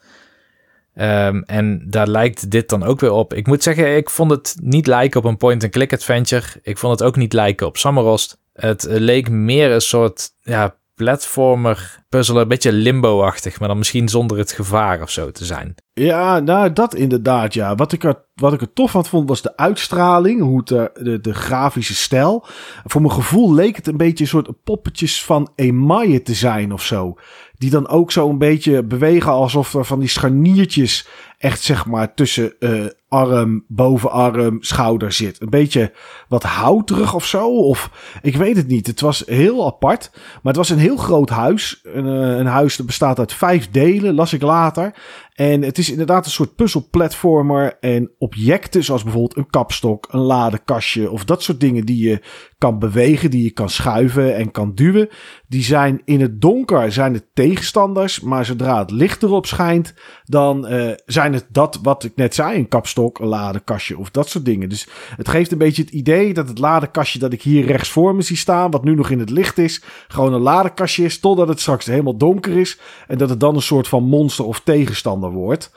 [0.96, 3.34] Um, en daar lijkt dit dan ook weer op.
[3.34, 6.46] Ik moet zeggen, ik vond het niet lijken op een point-and-click adventure.
[6.62, 8.38] Ik vond het ook niet lijken op Summerost.
[8.52, 14.38] Het leek meer een soort ja, platformer puzzelen, een beetje limbo-achtig, maar dan misschien zonder
[14.38, 15.74] het gevaar of zo te zijn.
[15.92, 17.74] Ja, nou dat inderdaad, ja.
[17.74, 20.90] Wat ik er, wat ik er tof aan vond was de uitstraling, hoe het, de,
[21.02, 22.46] de, de grafische stijl.
[22.84, 26.82] Voor mijn gevoel leek het een beetje een soort poppetjes van Emaille te zijn of
[26.82, 27.14] zo.
[27.58, 32.14] Die dan ook zo een beetje bewegen alsof er van die scharniertjes echt zeg maar
[32.14, 35.40] tussen uh, arm, bovenarm, schouder zit.
[35.40, 35.92] Een beetje
[36.28, 37.48] wat houterig of zo.
[37.48, 37.90] Of
[38.22, 38.86] ik weet het niet.
[38.86, 40.10] Het was heel apart.
[40.12, 41.80] Maar het was een heel groot huis.
[41.82, 44.94] Een, een huis dat bestaat uit vijf delen, las ik later.
[45.34, 47.76] En het is inderdaad een soort puzzelplatformer.
[47.80, 52.20] En objecten zoals bijvoorbeeld een kapstok, een ladekastje of dat soort dingen die je
[52.58, 55.08] kan bewegen, die je kan schuiven en kan duwen.
[55.48, 58.20] Die zijn in het donker zijn het tegenstanders.
[58.20, 62.58] Maar zodra het licht erop schijnt, dan uh, zijn het dat wat ik net zei.
[62.58, 64.68] Een kapstok, een ladekastje of dat soort dingen.
[64.68, 68.14] Dus het geeft een beetje het idee dat het ladekastje dat ik hier rechts voor
[68.14, 71.48] me zie staan, wat nu nog in het licht is, gewoon een ladekastje is totdat
[71.48, 72.80] het straks helemaal donker is.
[73.06, 75.72] En dat het dan een soort van monster of tegenstander wordt.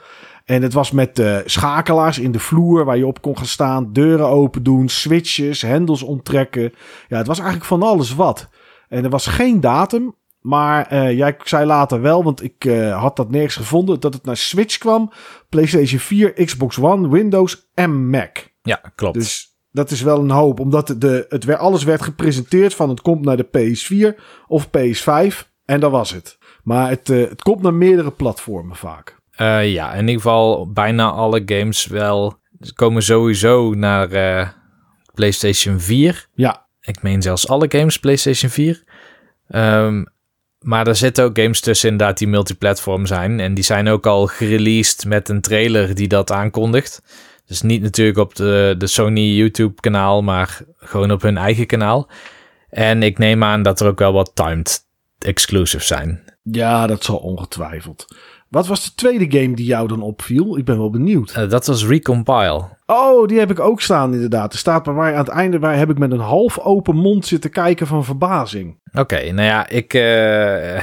[0.45, 3.93] En het was met uh, schakelaars in de vloer waar je op kon gaan staan,
[3.93, 6.73] deuren open doen, switches, hendels onttrekken.
[7.07, 8.49] Ja, het was eigenlijk van alles wat.
[8.89, 10.15] En er was geen datum,
[10.47, 14.25] maar uh, jij zei later wel, want ik uh, had dat nergens gevonden, dat het
[14.25, 15.11] naar Switch kwam,
[15.49, 18.37] PlayStation 4, Xbox One, Windows en Mac.
[18.61, 19.13] Ja, klopt.
[19.13, 23.01] Dus dat is wel een hoop, omdat de, het weer, alles werd gepresenteerd van het
[23.01, 26.37] komt naar de PS4 of PS5 en dat was het.
[26.63, 29.15] Maar het, uh, het komt naar meerdere platformen vaak.
[29.63, 32.39] Ja, in ieder geval bijna alle games wel.
[32.59, 34.07] Ze komen sowieso naar
[35.13, 36.27] PlayStation 4.
[36.33, 36.67] Ja.
[36.81, 38.83] Ik meen zelfs alle games PlayStation 4.
[39.49, 40.15] Um,
[40.67, 43.39] maar er zitten ook games tussen inderdaad die multiplatform zijn.
[43.39, 47.01] En die zijn ook al gereleased met een trailer die dat aankondigt.
[47.45, 52.09] Dus niet natuurlijk op de, de Sony YouTube kanaal, maar gewoon op hun eigen kanaal.
[52.69, 54.79] En ik neem aan dat er ook wel wat timed
[55.19, 56.23] exclusives zijn.
[56.43, 58.15] Ja, dat zal ongetwijfeld.
[58.57, 60.57] Wat was de tweede game die jou dan opviel?
[60.57, 61.35] Ik ben wel benieuwd.
[61.37, 62.63] Uh, dat was Recompile.
[62.85, 64.53] Oh, die heb ik ook staan inderdaad.
[64.53, 67.25] Er staat bij mij aan het einde bij heb ik met een half open mond
[67.25, 68.79] zitten kijken van verbazing.
[68.89, 70.75] Oké, okay, nou ja, ik, uh,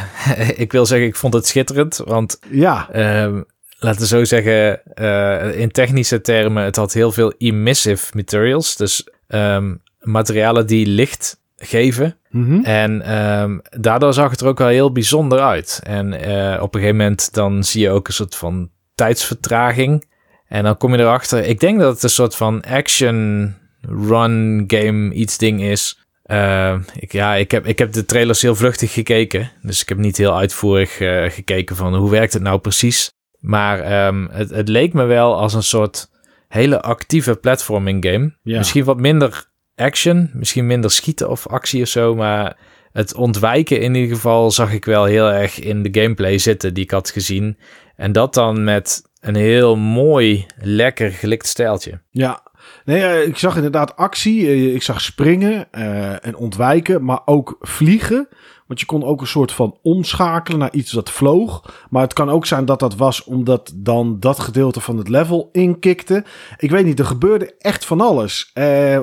[0.64, 2.00] ik wil zeggen, ik vond het schitterend.
[2.04, 2.88] Want ja.
[2.94, 3.40] Uh,
[3.78, 8.76] laten we zo zeggen, uh, in technische termen, het had heel veel emissive materials.
[8.76, 12.16] Dus um, materialen die licht geven.
[12.30, 12.64] Mhm.
[12.64, 15.80] En ehm, daardoor zag het er ook wel heel bijzonder uit.
[15.82, 20.04] En eh, op een gegeven moment dan zie je ook een soort van tijdsvertraging.
[20.48, 21.44] En dan kom je erachter.
[21.44, 25.98] Ik denk dat het een soort van action run game iets ding is.
[26.26, 29.50] Uh, ik, ja, ik heb, ik heb de trailers heel vluchtig gekeken.
[29.62, 33.12] Dus ik heb niet heel uitvoerig uh, gekeken van hoe werkt het nou precies.
[33.38, 36.10] Maar um, het, het leek me wel als een soort
[36.48, 38.36] hele actieve platforming game.
[38.42, 38.58] Ja.
[38.58, 42.14] Misschien wat minder action, misschien minder schieten of actie of zo.
[42.14, 42.56] Maar
[42.92, 46.84] het ontwijken in ieder geval zag ik wel heel erg in de gameplay zitten die
[46.84, 47.58] ik had gezien.
[47.96, 52.00] En dat dan met een heel mooi, lekker gelikt stijltje.
[52.10, 52.42] Ja,
[52.84, 54.40] nee, uh, ik zag inderdaad actie.
[54.40, 58.28] Uh, ik zag springen uh, en ontwijken, maar ook vliegen.
[58.66, 61.74] Want je kon ook een soort van omschakelen naar iets dat vloog.
[61.90, 65.48] Maar het kan ook zijn dat dat was omdat dan dat gedeelte van het level
[65.52, 66.24] inkikte.
[66.56, 68.50] Ik weet niet, er gebeurde echt van alles.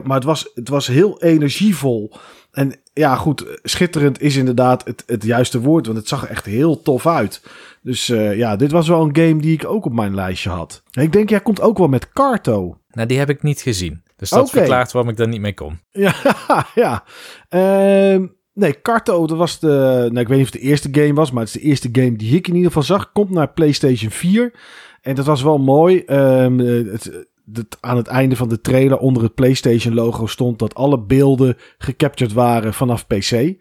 [0.03, 2.13] maar het was, het was heel energievol.
[2.51, 5.85] En ja, goed, schitterend is inderdaad het, het juiste woord.
[5.85, 7.41] Want het zag er echt heel tof uit.
[7.81, 10.83] Dus uh, ja, dit was wel een game die ik ook op mijn lijstje had.
[10.91, 12.77] En ik denk, jij komt ook wel met Carto.
[12.91, 14.03] Nou, die heb ik niet gezien.
[14.15, 14.49] Dus dat Oké.
[14.49, 15.79] verklaart waarom ik daar niet mee kom.
[15.91, 16.15] Ja,
[16.75, 17.03] ja.
[17.49, 18.25] Ehm
[18.61, 19.67] nee, Carto, dat was de...
[20.09, 21.89] Nou, ik weet niet of het de eerste game was, maar het is de eerste
[21.91, 23.11] game die ik in ieder geval zag.
[23.11, 24.53] Komt naar PlayStation 4.
[25.01, 25.99] En dat was wel mooi.
[25.99, 30.75] Ehm het, het, aan het einde van de trailer onder het PlayStation logo stond dat
[30.75, 33.53] alle beelden gecaptured waren vanaf PC.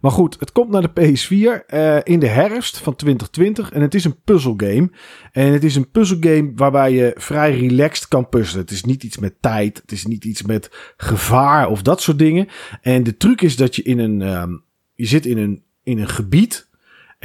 [0.00, 3.94] Maar goed, het komt naar de PS4 uh, in de herfst van 2020 en het
[3.94, 4.90] is een puzzelgame.
[5.32, 8.62] En het is een puzzelgame waarbij je vrij relaxed kan puzzelen.
[8.62, 12.18] Het is niet iets met tijd, het is niet iets met gevaar of dat soort
[12.18, 12.48] dingen.
[12.82, 16.08] En de truc is dat je in een, um, je zit in een, in een
[16.08, 16.65] gebied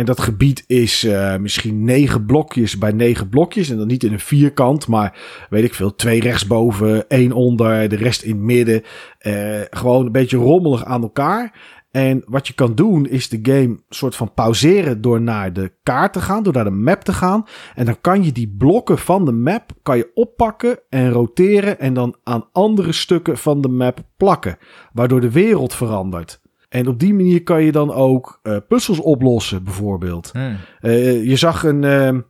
[0.02, 3.70] en dat gebied is uh, misschien negen blokjes bij negen blokjes.
[3.70, 5.96] En dan niet in een vierkant, maar weet ik veel.
[5.96, 8.84] Twee rechtsboven, één onder, de rest in het midden.
[9.22, 11.60] Uh, gewoon een beetje rommelig aan elkaar.
[11.92, 16.14] En wat je kan doen is de game soort van pauzeren door naar de kaart
[16.14, 17.46] te gaan, door naar de map te gaan.
[17.76, 21.94] En dan kan je die blokken van de map kan je oppakken en roteren en
[21.94, 24.58] dan aan andere stukken van de map plakken.
[24.94, 26.41] Waardoor de wereld verandert.
[26.72, 30.30] En op die manier kan je dan ook uh, puzzels oplossen, bijvoorbeeld.
[30.32, 30.58] Hmm.
[30.82, 32.24] Uh, je zag een.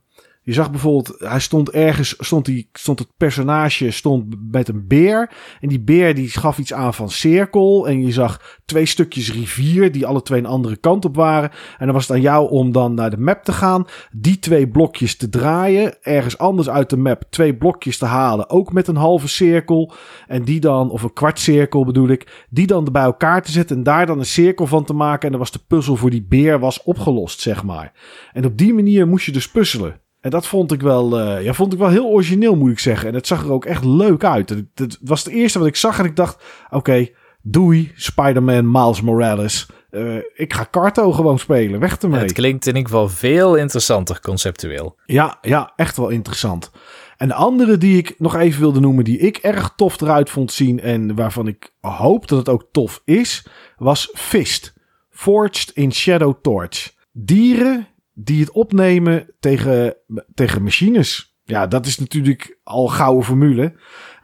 [0.44, 5.30] Je zag bijvoorbeeld, hij stond ergens, stond, die, stond het personage stond met een beer.
[5.60, 7.88] En die beer die gaf iets aan van cirkel.
[7.88, 11.50] En je zag twee stukjes rivier die alle twee een andere kant op waren.
[11.78, 13.86] En dan was het aan jou om dan naar de map te gaan.
[14.12, 16.02] Die twee blokjes te draaien.
[16.02, 18.50] Ergens anders uit de map twee blokjes te halen.
[18.50, 19.92] Ook met een halve cirkel.
[20.26, 22.46] En die dan, of een kwart cirkel bedoel ik.
[22.50, 23.76] Die dan bij elkaar te zetten.
[23.76, 25.24] En daar dan een cirkel van te maken.
[25.24, 27.92] En dan was de puzzel voor die beer was opgelost, zeg maar.
[28.32, 30.00] En op die manier moest je dus puzzelen.
[30.22, 33.08] En dat vond ik wel, uh, ja, vond ik wel heel origineel, moet ik zeggen.
[33.08, 34.48] En het zag er ook echt leuk uit.
[34.48, 38.70] Het, het was het eerste wat ik zag en ik dacht, oké, okay, doei Spider-Man
[38.70, 39.66] Miles Morales.
[39.90, 42.20] Uh, ik ga Carto gewoon spelen, weg ermee.
[42.20, 44.96] Het klinkt in ieder geval veel interessanter conceptueel.
[45.06, 46.70] Ja, ja, echt wel interessant.
[47.16, 50.52] En de andere die ik nog even wilde noemen, die ik erg tof eruit vond
[50.52, 54.74] zien en waarvan ik hoop dat het ook tof is, was Fist.
[55.10, 56.92] Forged in Shadow Torch.
[57.12, 57.86] Dieren
[58.24, 59.96] die het opnemen tegen,
[60.34, 61.36] tegen machines.
[61.44, 63.74] Ja, dat is natuurlijk al gouden formule.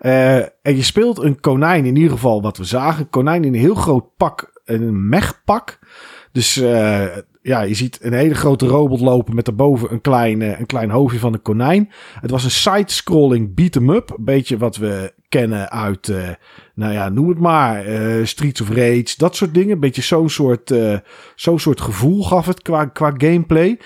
[0.00, 3.00] Uh, en je speelt een konijn, in ieder geval wat we zagen.
[3.00, 5.78] Een konijn in een heel groot pak, een mechpak.
[6.32, 7.06] Dus uh,
[7.42, 11.18] ja, je ziet een hele grote robot lopen met daarboven een klein, een klein hoofdje
[11.18, 11.90] van een konijn.
[12.20, 14.10] Het was een side-scrolling beat-em-up.
[14.16, 16.28] Een beetje wat we kennen uit, uh,
[16.74, 19.72] nou ja, noem het maar, uh, Streets of Rage, dat soort dingen.
[19.72, 20.98] Een beetje zo'n soort, uh,
[21.34, 23.78] zo'n soort gevoel gaf het qua, qua gameplay.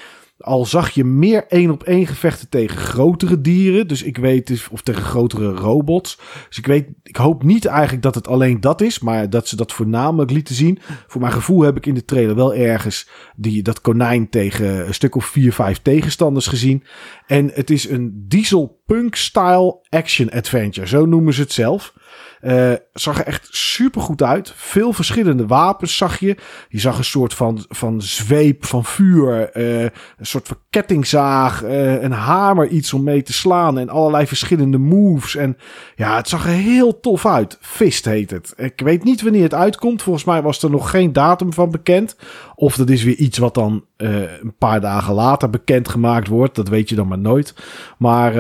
[0.43, 3.89] Al zag je meer één op één gevechten tegen grotere dieren.
[3.89, 6.19] Dus ik weet, dus, of tegen grotere robots.
[6.49, 8.99] Dus ik weet, ik hoop niet eigenlijk dat het alleen dat is.
[8.99, 10.79] Maar dat ze dat voornamelijk lieten zien.
[11.07, 14.95] Voor mijn gevoel heb ik in de trailer wel ergens die, dat konijn tegen een
[14.95, 16.85] stuk of vier, vijf tegenstanders gezien.
[17.27, 20.87] En het is een diesel punk style action adventure.
[20.87, 21.95] Zo noemen ze het zelf.
[22.43, 24.53] Uh, zag er echt super goed uit.
[24.57, 26.37] Veel verschillende wapens zag je.
[26.69, 29.57] Je zag een soort van, van zweep van vuur.
[29.57, 31.65] Uh, een soort van kettingzaag.
[31.65, 33.79] Uh, een hamer, iets om mee te slaan.
[33.79, 35.37] En allerlei verschillende moves.
[35.37, 35.57] En
[35.97, 37.59] ja, het zag er heel tof uit.
[37.61, 38.53] Fist heet het.
[38.57, 40.03] Ik weet niet wanneer het uitkomt.
[40.03, 42.17] Volgens mij was er nog geen datum van bekend.
[42.55, 46.55] Of dat is weer iets wat dan een paar dagen later bekendgemaakt wordt.
[46.55, 47.55] Dat weet je dan maar nooit.
[47.99, 48.35] Maar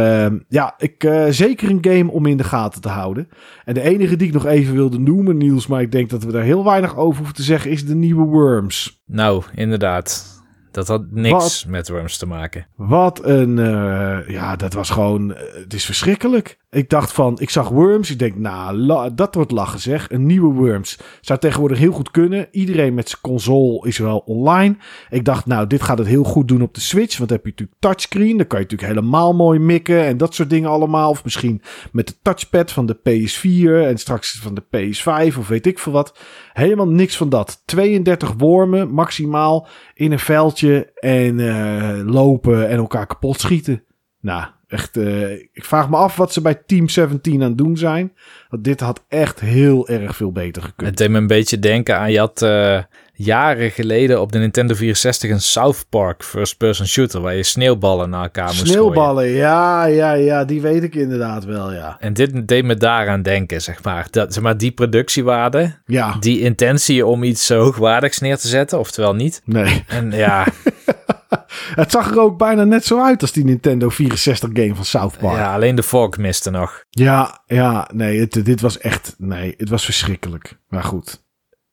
[0.48, 3.28] ja, ik, zeker een game om in de gaten te houden.
[3.64, 6.32] En de enige die ik nog even wilde noemen, Niels, maar ik denk dat we
[6.32, 9.02] daar heel weinig over hoeven te zeggen, is de nieuwe Worms.
[9.06, 10.40] Nou, inderdaad.
[10.70, 12.66] Dat had niks wat, met Worms te maken.
[12.76, 16.58] Wat een, uh, ja, dat was gewoon, uh, het is verschrikkelijk.
[16.74, 18.10] Ik dacht van, ik zag Worms.
[18.10, 20.10] Ik denk, nou, dat wordt lachen zeg.
[20.10, 20.98] Een nieuwe Worms.
[21.20, 22.48] Zou tegenwoordig heel goed kunnen.
[22.50, 24.76] Iedereen met zijn console is wel online.
[25.10, 27.18] Ik dacht, nou, dit gaat het heel goed doen op de Switch.
[27.18, 28.36] Want heb je natuurlijk touchscreen.
[28.36, 30.04] Dan kan je natuurlijk helemaal mooi mikken.
[30.04, 31.10] En dat soort dingen allemaal.
[31.10, 33.88] Of misschien met de touchpad van de PS4.
[33.88, 35.38] En straks van de PS5.
[35.38, 36.18] Of weet ik veel wat.
[36.52, 37.62] Helemaal niks van dat.
[37.64, 40.92] 32 wormen maximaal in een veldje.
[40.94, 43.84] En uh, lopen en elkaar kapot schieten.
[44.20, 47.76] Nou, Echt, uh, ik vraag me af wat ze bij Team 17 aan het doen
[47.76, 48.12] zijn.
[48.48, 50.88] Want dit had echt heel erg veel beter gekund.
[50.88, 52.78] Het deed me een beetje denken aan, je had uh,
[53.12, 57.20] jaren geleden op de Nintendo 64 een South Park first-person shooter...
[57.20, 61.72] waar je sneeuwballen naar elkaar moest Sneeuwballen, ja, ja, ja, die weet ik inderdaad wel,
[61.72, 61.96] ja.
[62.00, 64.06] En dit deed me daaraan denken, zeg maar.
[64.10, 66.16] Dat, zeg maar, die productiewaarde, ja.
[66.20, 69.42] die intentie om iets zo hoogwaardigs neer te zetten, oftewel niet.
[69.44, 69.84] Nee.
[69.86, 70.46] En ja...
[71.82, 75.18] Het zag er ook bijna net zo uit als die Nintendo 64 game van South
[75.18, 75.36] Park.
[75.36, 76.84] Ja, alleen de vork miste nog.
[76.90, 80.58] Ja, ja, nee, het, dit was echt, nee, het was verschrikkelijk.
[80.68, 81.24] Maar goed.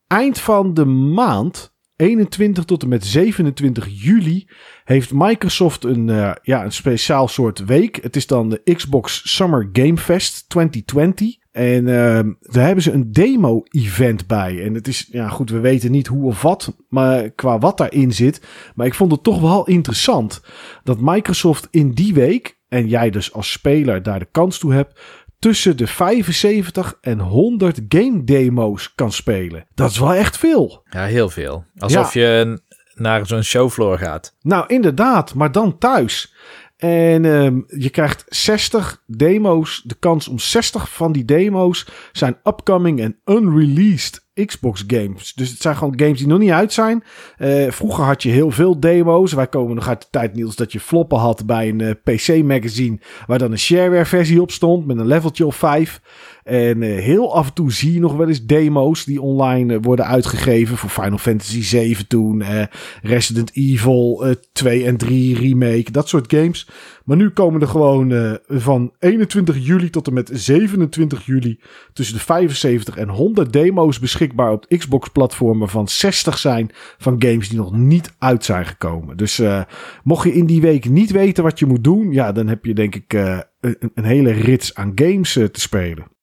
[0.08, 4.48] Eind van de maand, 21 tot en met 27 juli,
[4.84, 7.96] heeft Microsoft een, uh, ja, een speciaal soort week.
[8.02, 11.39] Het is dan de Xbox Summer Game Fest 2020.
[11.52, 14.64] En uh, daar hebben ze een demo-event bij.
[14.64, 18.14] En het is, ja goed, we weten niet hoe of wat, maar qua wat daarin
[18.14, 18.42] zit.
[18.76, 20.42] Maar ik vond het toch wel interessant
[20.84, 25.00] dat Microsoft in die week, en jij dus als speler daar de kans toe hebt,
[25.40, 29.66] tussen de 75 en 100 game demo's kan spelen.
[29.74, 30.84] Dat is wel echt veel.
[30.90, 31.66] Ja, heel veel.
[31.78, 32.22] Alsof ja.
[32.22, 32.62] je
[32.96, 34.36] naar zo'n showfloor gaat.
[34.42, 36.34] Nou, inderdaad, maar dan thuis.
[36.80, 39.82] En um, je krijgt 60 demo's.
[39.86, 45.34] De kans om 60 van die demo's zijn upcoming en unreleased Xbox games.
[45.34, 47.04] Dus het zijn gewoon games die nog niet uit zijn.
[47.38, 49.34] Uh, vroeger had je heel veel demo's.
[49.34, 53.00] Wij komen nog uit de tijd, Niels, dat je floppen had bij een uh, PC-magazine.
[53.28, 56.02] Waar dan een shareware-versie op stond met een leveltje of 5.
[56.50, 60.06] En uh, heel af en toe zie je nog wel eens demo's die online worden
[60.06, 60.78] uitgegeven.
[60.78, 62.44] Voor Final Fantasy 7 toen.
[63.02, 65.92] Resident Evil 2 en 3 remake.
[65.92, 66.68] Dat soort games.
[67.06, 71.60] Maar nu komen er gewoon van 21 juli tot en met 27 juli
[71.94, 77.58] tussen de 75 en 100 demo's beschikbaar op Xbox-platformen van 60 zijn van games die
[77.58, 79.18] nog niet uit zijn gekomen.
[79.18, 79.42] Dus
[80.04, 82.74] mocht je in die week niet weten wat je moet doen, ja, dan heb je
[82.74, 86.18] denk ik een, een, hele rits aan games te spelen.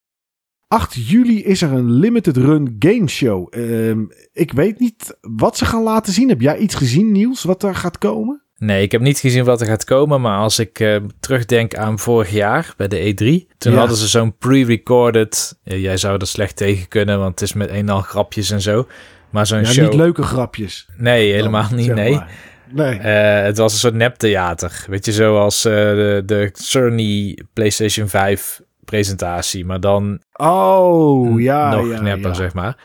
[0.68, 3.54] 8 juli is er een limited run game show.
[3.56, 3.96] Uh,
[4.32, 6.28] ik weet niet wat ze gaan laten zien.
[6.28, 8.40] Heb jij iets gezien, Niels, wat er gaat komen?
[8.58, 11.98] Nee, ik heb niet gezien wat er gaat komen, maar als ik uh, terugdenk aan
[11.98, 13.78] vorig jaar bij de E3, toen ja.
[13.78, 17.68] hadden ze zo'n pre-recorded, uh, jij zou er slecht tegen kunnen, want het is met
[17.68, 18.86] een en al grapjes en zo,
[19.30, 19.84] maar zo'n ja, show...
[19.84, 20.88] niet leuke grapjes.
[20.96, 22.14] Nee, helemaal Dan, niet, nee.
[22.14, 22.54] Maar.
[22.70, 22.98] Nee.
[22.98, 29.64] Uh, het was een soort neptheater, weet je, zoals de, de Cerny PlayStation 5 presentatie,
[29.64, 32.34] maar dan oh, ja, nog ja, nepper, ja.
[32.34, 32.76] zeg maar.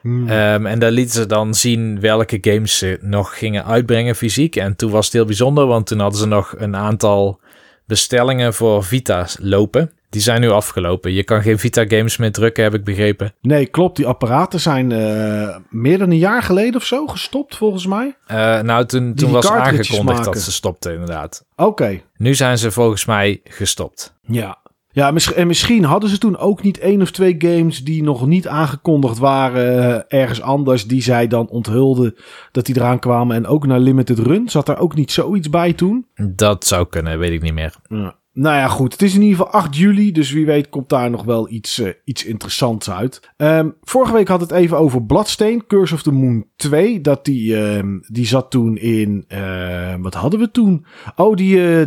[0.00, 0.30] Hmm.
[0.30, 4.56] Um, en daar lieten ze dan zien welke games ze nog gingen uitbrengen fysiek.
[4.56, 7.40] En toen was het heel bijzonder, want toen hadden ze nog een aantal
[7.86, 9.92] bestellingen voor Vita's lopen.
[10.10, 11.12] Die zijn nu afgelopen.
[11.12, 13.34] Je kan geen Vita games meer drukken, heb ik begrepen.
[13.40, 13.96] Nee, klopt.
[13.96, 18.16] Die apparaten zijn uh, meer dan een jaar geleden of zo gestopt, volgens mij.
[18.30, 20.32] Uh, nou, toen, toen was aangekondigd maken.
[20.32, 21.44] dat ze stopten, inderdaad.
[21.56, 21.68] Oké.
[21.68, 22.04] Okay.
[22.16, 24.14] Nu zijn ze volgens mij gestopt.
[24.20, 24.58] Ja.
[24.94, 28.48] Ja, en misschien hadden ze toen ook niet één of twee games die nog niet
[28.48, 32.14] aangekondigd waren ergens anders, die zij dan onthulden
[32.52, 34.48] dat die eraan kwamen en ook naar Limited Run.
[34.48, 36.06] Zat daar ook niet zoiets bij toen?
[36.14, 37.74] Dat zou kunnen, weet ik niet meer.
[37.88, 38.16] Ja.
[38.34, 38.92] Nou ja, goed.
[38.92, 41.78] Het is in ieder geval 8 juli, dus wie weet komt daar nog wel iets,
[41.78, 43.20] uh, iets interessants uit.
[43.36, 47.00] Um, vorige week had het even over Bloodstain, Curse of the Moon 2.
[47.00, 50.86] Dat die, um, die zat toen in, uh, wat hadden we toen?
[51.16, 51.86] Oh, die uh,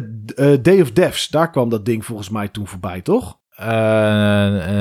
[0.62, 1.28] Day of Devs.
[1.28, 3.40] Daar kwam dat ding volgens mij toen voorbij, toch?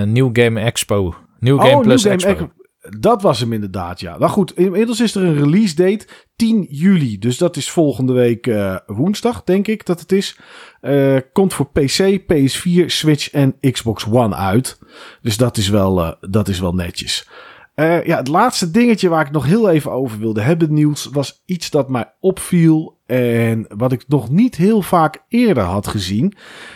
[0.05, 1.14] Nieuw Game Expo.
[1.40, 2.50] Game oh, Plus New Expo.
[2.99, 4.18] Dat was hem inderdaad, ja.
[4.18, 7.18] Nou goed, inmiddels is er een release date 10 juli.
[7.18, 10.38] Dus dat is volgende week uh, woensdag, denk ik dat het is.
[10.83, 14.79] Uh, komt voor PC, PS4, Switch en Xbox One uit.
[15.22, 17.29] Dus dat is wel, uh, dat is wel netjes.
[17.77, 21.70] Ja, het laatste dingetje waar ik nog heel even over wilde hebben, nieuws, was iets
[21.70, 26.35] dat mij opviel en wat ik nog niet heel vaak eerder had gezien.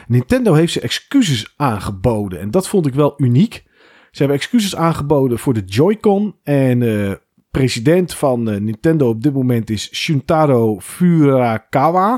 [0.09, 3.64] Nintendo heeft ze excuses aangeboden en dat vond ik wel uniek.
[4.11, 6.36] Ze hebben excuses aangeboden voor de Joy-Con.
[6.42, 7.12] En uh,
[7.50, 12.14] president van uh, Nintendo op dit moment is Shuntaro Furakawa.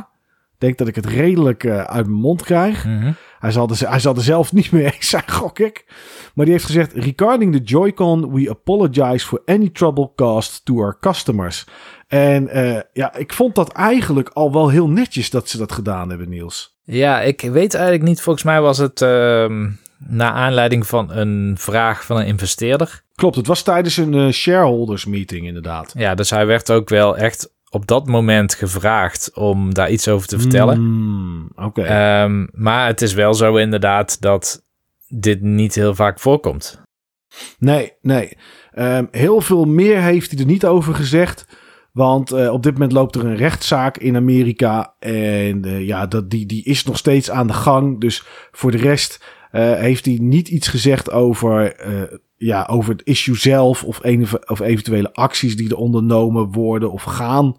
[0.53, 2.85] Ik denk dat ik het redelijk uh, uit mijn mond krijg.
[2.85, 3.15] Mm -hmm.
[3.39, 5.85] Hij zal, er, hij zal er zelf niet mee eens zijn, gok ik.
[6.35, 10.99] Maar die heeft gezegd: Regarding the Joy-Con, we apologize for any trouble caused to our
[11.01, 11.67] customers.
[12.07, 12.49] En
[12.93, 16.73] ja, ik vond dat eigenlijk al wel heel netjes dat ze dat gedaan hebben, Niels.
[16.85, 18.21] Ja, ik weet eigenlijk niet.
[18.21, 19.69] Volgens mij was het uh,
[20.07, 23.03] naar aanleiding van een vraag van een investeerder.
[23.15, 25.93] Klopt, het was tijdens een uh, shareholders meeting inderdaad.
[25.97, 30.29] Ja, dus hij werd ook wel echt op dat moment gevraagd om daar iets over
[30.29, 30.81] te vertellen.
[30.81, 31.81] Mm, Oké.
[31.81, 32.25] Okay.
[32.25, 34.65] Um, maar het is wel zo inderdaad dat
[35.09, 36.81] dit niet heel vaak voorkomt.
[37.59, 38.37] Nee, nee.
[38.75, 41.47] Um, heel veel meer heeft hij er niet over gezegd.
[41.93, 44.95] Want uh, op dit moment loopt er een rechtszaak in Amerika.
[44.99, 48.01] En uh, ja, dat, die, die is nog steeds aan de gang.
[48.01, 49.25] Dus voor de rest
[49.61, 51.77] heeft hij niet iets gezegd over,
[52.37, 53.85] ja, over het issue zelf.
[53.85, 57.57] Of, een, of eventuele acties die er ondernomen worden of gaan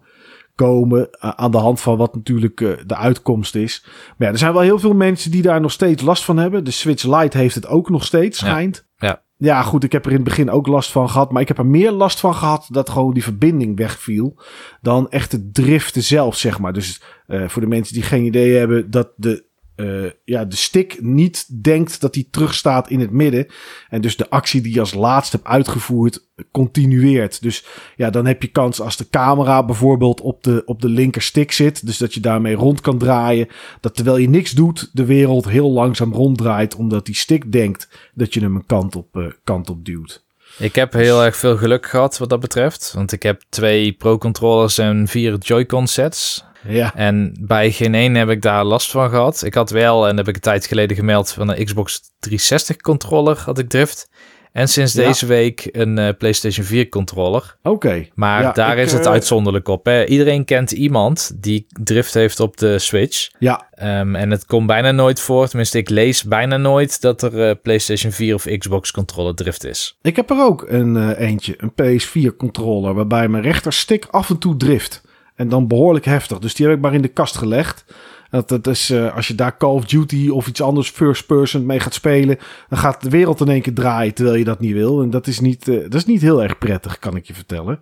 [0.54, 1.08] komen.
[1.18, 3.82] aan de hand van wat natuurlijk de uitkomst is.
[3.84, 6.64] Maar ja, er zijn wel heel veel mensen die daar nog steeds last van hebben.
[6.64, 8.86] De Switch Lite heeft het ook nog steeds, schijnt.
[8.96, 9.06] Ja.
[9.06, 9.22] ja.
[9.36, 11.32] Ja, goed, ik heb er in het begin ook last van gehad.
[11.32, 14.36] Maar ik heb er meer last van gehad dat gewoon die verbinding wegviel.
[14.80, 16.72] Dan echt het driften zelf, zeg maar.
[16.72, 19.44] Dus uh, voor de mensen die geen idee hebben dat de,
[19.76, 23.46] uh, ja, de stick niet denkt dat hij terugstaat in het midden.
[23.88, 27.42] En dus de actie die je als laatste hebt uitgevoerd continueert.
[27.42, 27.64] Dus
[27.96, 31.52] ja, dan heb je kans als de camera bijvoorbeeld op de, op de linker stick
[31.52, 31.86] zit.
[31.86, 33.48] Dus dat je daarmee rond kan draaien.
[33.80, 36.74] Dat terwijl je niks doet, de wereld heel langzaam ronddraait.
[36.74, 40.24] Omdat die stick denkt dat je hem een kant op, uh, kant op duwt.
[40.58, 42.92] Ik heb heel erg veel geluk gehad wat dat betreft.
[42.94, 46.44] Want ik heb twee Pro-controllers en vier Joy-Con sets.
[46.68, 46.94] Ja.
[46.94, 49.42] En bij geen één heb ik daar last van gehad.
[49.44, 53.42] Ik had wel, en heb ik een tijd geleden gemeld, van een Xbox 360 controller
[53.44, 54.08] had ik drift.
[54.52, 55.06] En sinds Ja.
[55.06, 57.56] deze week een eh, PlayStation 4 controller.
[57.62, 58.06] Oké.
[58.14, 59.84] Maar Ja, daar ik, is het eh, uitzonderlijk op.
[59.86, 60.04] Hè?
[60.06, 63.28] Iedereen kent iemand die drift heeft op de Switch.
[63.38, 65.48] Ja, Ehm, en het komt bijna nooit voor.
[65.48, 69.98] Tenminste, ik lees bijna nooit dat er eh, PlayStation 4 of Xbox controller drift is.
[70.02, 74.56] ik heb er ook een eentje, een PS4 controller, waarbij mijn rechterstick af en toe
[74.56, 75.02] drift.
[75.34, 76.38] En dan behoorlijk heftig.
[76.38, 77.84] Dus die heb ik maar in de kast gelegd.
[78.30, 81.66] Dat, dat is, eh, als je daar Call of Duty of iets anders first person
[81.66, 84.72] mee gaat spelen, dan gaat de wereld in één keer draaien terwijl je dat niet
[84.72, 85.02] wil.
[85.02, 87.80] En dat is niet, eh, dat is niet heel erg prettig, kan ik je vertellen.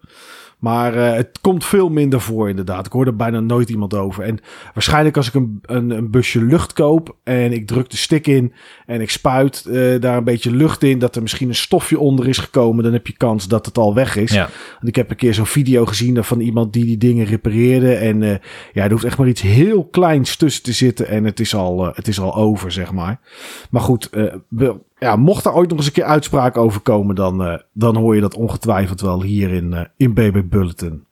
[0.62, 2.86] Maar eh, het komt veel minder voor, inderdaad.
[2.86, 4.24] Ik hoor er bijna nooit iemand over.
[4.24, 4.38] En
[4.74, 8.52] waarschijnlijk als ik een, een, een busje lucht koop en ik druk de stick in
[8.86, 12.28] en ik spuit eh, daar een beetje lucht in, dat er misschien een stofje onder
[12.28, 14.32] is gekomen, dan heb je kans dat het al weg is.
[14.32, 14.48] Ja.
[14.72, 17.94] Want ik heb een keer zo'n video gezien van iemand die die dingen repareerde.
[17.94, 18.36] En eh,
[18.72, 21.84] ja, er hoeft echt maar iets heel kleins tussen te zitten en het is al,
[21.94, 23.20] het is al over, zeg maar.
[23.70, 24.10] Maar goed,
[24.48, 27.96] we, ja, mocht er ooit nog eens een keer uitspraak over komen, dan, eh, dan
[27.96, 31.04] hoor je dat ongetwijfeld wel hier in, eh, in BB Bulletin.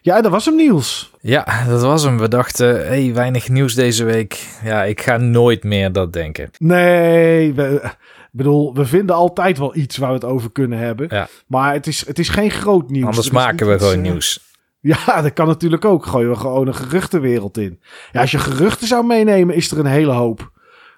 [0.00, 1.12] Ja, dat was hem, Niels.
[1.20, 2.18] Ja, dat was hem.
[2.18, 4.46] We dachten, hey, weinig nieuws deze week.
[4.64, 6.50] Ja, ik ga nooit meer dat denken.
[6.58, 11.06] Nee, we, ik bedoel, we vinden altijd wel iets waar we het over kunnen hebben.
[11.10, 11.28] Ja.
[11.46, 13.06] Maar het is, het is geen groot nieuws.
[13.06, 14.44] Anders Er maken we gewoon eh, nieuws.
[14.80, 16.06] Ja, dat kan natuurlijk ook.
[16.06, 17.80] Gooien we gewoon een geruchtenwereld in.
[18.12, 20.54] Ja, als je geruchten zou meenemen, is er een hele hoop.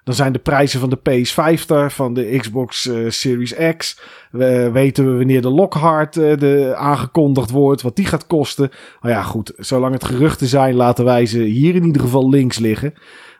[0.09, 3.99] Dan zijn de prijzen van de PS5 daar, van de Xbox eh, Series X.
[4.31, 8.69] We weten we wanneer de Lockhart eh, de, aangekondigd wordt, wat die gaat kosten.
[9.01, 12.59] Nou ja, goed, zolang het geruchten zijn, laten wij ze hier in ieder geval links
[12.59, 12.93] liggen.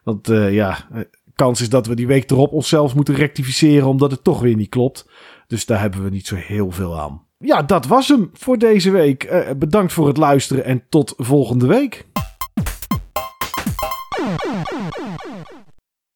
[0.03, 1.01] Want eh, ja, eh,
[1.35, 4.69] kans is dat we die week erop onszelf moeten rectificeren, omdat het toch weer niet
[4.69, 5.09] klopt.
[5.47, 7.21] Dus daar hebben we niet zo heel veel aan.
[7.37, 9.23] Ja, dat was hem voor deze week.
[9.23, 12.07] Eh, bedankt voor het luisteren en tot volgende week.